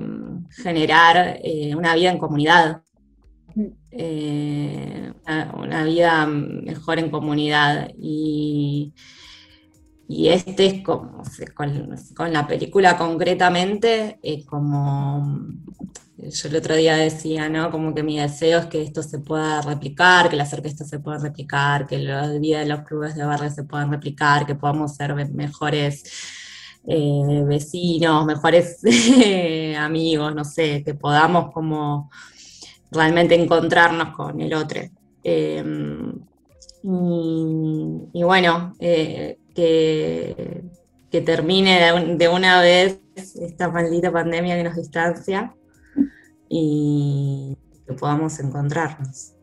generar 0.50 1.40
eh, 1.44 1.76
una 1.76 1.96
vida 1.96 2.12
en 2.12 2.18
comunidad, 2.18 2.84
una, 5.54 5.84
vida 5.84 6.26
mejor 6.26 7.00
en 7.00 7.10
comunidad. 7.10 7.92
Y, 7.98 8.94
y 10.08 10.30
este 10.30 10.66
es 10.66 10.84
como, 10.84 11.24
con, 11.56 11.96
con 12.16 12.34
la 12.34 12.48
película 12.48 12.98
concretamente, 12.98 14.20
es 14.22 14.46
como 14.46 15.48
yo 16.22 16.50
el 16.50 16.56
otro 16.58 16.76
día 16.76 16.98
decía, 16.98 17.48
¿no? 17.48 17.72
Como 17.72 17.94
que 17.94 18.04
mi 18.04 18.20
deseo 18.20 18.60
es 18.60 18.66
que 18.66 18.82
esto 18.82 19.02
se 19.04 19.20
pueda 19.20 19.62
replicar, 19.62 20.30
que 20.30 20.36
las 20.36 20.54
orquestas 20.54 20.90
se 20.90 21.00
puedan 21.00 21.22
replicar, 21.22 21.88
que 21.88 21.98
la 21.98 22.28
vida 22.34 22.60
de 22.60 22.66
los 22.66 22.82
clubes 22.82 23.16
de 23.16 23.24
barrio 23.24 23.50
se 23.50 23.64
puedan 23.64 23.90
replicar, 23.90 24.46
que 24.46 24.56
podamos 24.56 24.96
ser 24.96 25.14
mejores 25.32 26.04
eh, 26.88 27.44
vecinos, 27.46 28.26
mejores 28.26 28.80
amigos, 29.78 30.34
no 30.34 30.44
sé, 30.44 30.84
que 30.84 30.94
podamos 30.94 31.52
como 31.54 32.10
realmente 32.92 33.36
encontrarnos 33.36 34.16
con 34.16 34.40
el 34.42 34.54
otro. 34.54 34.82
Em, 35.24 36.14
y, 36.82 38.24
bueno, 38.24 38.74
eh, 38.80 39.38
que, 39.54 40.64
que, 41.12 41.22
termine 41.22 42.16
de 42.18 42.30
una 42.30 42.62
vez 42.62 43.02
esta 43.16 43.70
maldita 43.70 44.12
pandemia 44.12 44.56
que 44.56 44.64
nos 44.64 44.76
distancia 44.78 45.54
y 46.48 47.58
que 47.86 47.94
podamos 47.94 48.40
encontrarnos. 48.40 49.34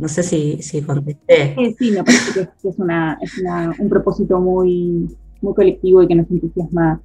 no 0.00 0.08
sé 0.08 0.22
si, 0.22 0.62
si 0.62 0.82
contesté. 0.82 1.54
Sí, 1.78 1.90
me 1.90 2.02
parece 2.02 2.48
que 2.62 2.68
es, 2.68 2.78
una, 2.78 3.18
es 3.20 3.78
un 3.78 3.88
propósito 3.88 4.40
muy, 4.40 5.14
muy 5.44 5.54
colectivo 5.54 6.02
y 6.02 6.08
que 6.08 6.14
nos 6.14 6.30
entusiasma 6.30 7.00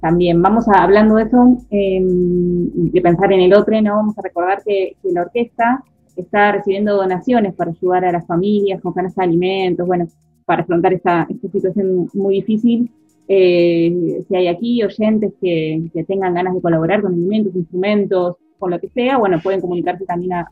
también. 0.00 0.42
Vamos 0.42 0.68
a, 0.68 0.82
hablando 0.82 1.14
de 1.16 1.22
eso, 1.22 1.58
em, 1.70 2.90
de 2.92 3.00
pensar 3.00 3.32
en 3.32 3.40
el 3.40 3.54
otro, 3.54 3.80
¿no? 3.80 3.96
Vamos 3.96 4.18
a 4.18 4.22
recordar 4.22 4.62
que, 4.64 4.96
la 5.04 5.22
orquesta 5.22 5.82
está 6.16 6.52
recibiendo 6.52 6.96
donaciones 6.96 7.54
para 7.54 7.70
ayudar 7.70 8.04
a 8.04 8.12
las 8.12 8.26
familias 8.26 8.80
con 8.82 8.92
ganas 8.92 9.14
de 9.14 9.24
alimentos, 9.24 9.86
bueno, 9.86 10.06
para 10.44 10.62
afrontar 10.62 10.92
esta, 10.92 11.26
esta 11.28 11.48
situación 11.48 12.08
muy 12.12 12.34
difícil. 12.34 12.90
Eh, 13.26 14.22
si 14.28 14.36
hay 14.36 14.48
aquí 14.48 14.82
oyentes 14.82 15.32
que, 15.40 15.88
que, 15.92 16.04
tengan 16.04 16.34
ganas 16.34 16.54
de 16.54 16.60
colaborar 16.60 17.00
con 17.00 17.14
alimentos, 17.14 17.54
instrumentos, 17.56 18.36
con 18.58 18.70
lo 18.70 18.80
que 18.80 18.88
sea, 18.88 19.18
bueno, 19.18 19.40
pueden 19.42 19.60
comunicarse 19.60 20.04
también 20.04 20.32
a, 20.32 20.46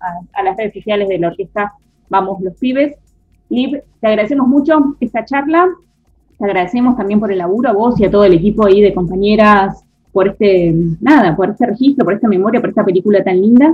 las 0.44 0.56
redes 0.56 0.74
sociales 0.74 1.08
de 1.08 1.18
la 1.18 1.28
orquesta 1.28 1.72
Vamos 2.08 2.42
los 2.42 2.54
Pibes. 2.58 2.96
Liv, 3.48 3.82
te 4.00 4.06
agradecemos 4.06 4.46
mucho 4.48 4.96
esta 5.00 5.24
charla, 5.24 5.66
te 6.42 6.46
agradecemos 6.46 6.96
también 6.96 7.20
por 7.20 7.30
el 7.30 7.38
laburo 7.38 7.68
a 7.68 7.72
vos 7.72 8.00
y 8.00 8.04
a 8.04 8.10
todo 8.10 8.24
el 8.24 8.34
equipo 8.34 8.66
ahí 8.66 8.80
de 8.80 8.92
compañeras 8.92 9.84
por 10.10 10.26
este, 10.26 10.74
nada, 11.00 11.36
por 11.36 11.50
este 11.50 11.66
registro, 11.66 12.04
por 12.04 12.14
esta 12.14 12.26
memoria, 12.26 12.60
por 12.60 12.70
esta 12.70 12.84
película 12.84 13.22
tan 13.22 13.40
linda. 13.40 13.72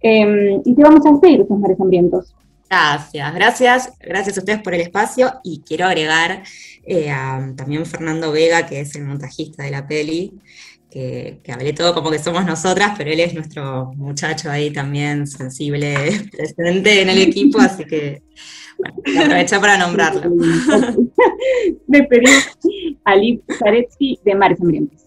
Em, 0.00 0.62
y 0.64 0.74
te 0.74 0.82
vamos 0.82 1.04
a 1.04 1.10
despedir, 1.10 1.42
estos 1.42 1.58
mares 1.58 1.78
hambrientos. 1.78 2.34
Gracias, 2.70 3.34
gracias, 3.34 3.92
gracias 4.00 4.38
a 4.38 4.40
ustedes 4.40 4.62
por 4.62 4.72
el 4.72 4.80
espacio 4.80 5.30
y 5.44 5.60
quiero 5.60 5.84
agregar 5.84 6.42
eh, 6.84 7.10
a 7.10 7.52
también 7.54 7.84
Fernando 7.84 8.32
Vega, 8.32 8.64
que 8.64 8.80
es 8.80 8.96
el 8.96 9.04
montajista 9.04 9.64
de 9.64 9.70
la 9.70 9.86
peli, 9.86 10.32
que, 10.90 11.40
hablé 11.52 11.72
todo 11.72 11.94
como 11.94 12.10
que 12.10 12.18
somos 12.18 12.44
nosotras, 12.44 12.94
pero 12.96 13.10
él 13.10 13.20
es 13.20 13.34
nuestro 13.34 13.92
muchacho 13.96 14.50
ahí 14.50 14.72
también 14.72 15.26
sensible, 15.26 15.94
presente 16.32 17.02
en 17.02 17.08
el 17.10 17.18
equipo, 17.18 17.60
así 17.60 17.84
que 17.84 18.22
bueno, 19.04 19.22
aproveché 19.24 19.58
para 19.60 19.76
nombrarlo. 19.76 20.22
Me 21.86 22.02
pedí 22.04 22.26
a 23.04 23.16
Liv 23.16 23.42
Zaretsky 23.58 24.18
de 24.24 24.34
Mares 24.34 24.60
Ambientes. 24.60 25.06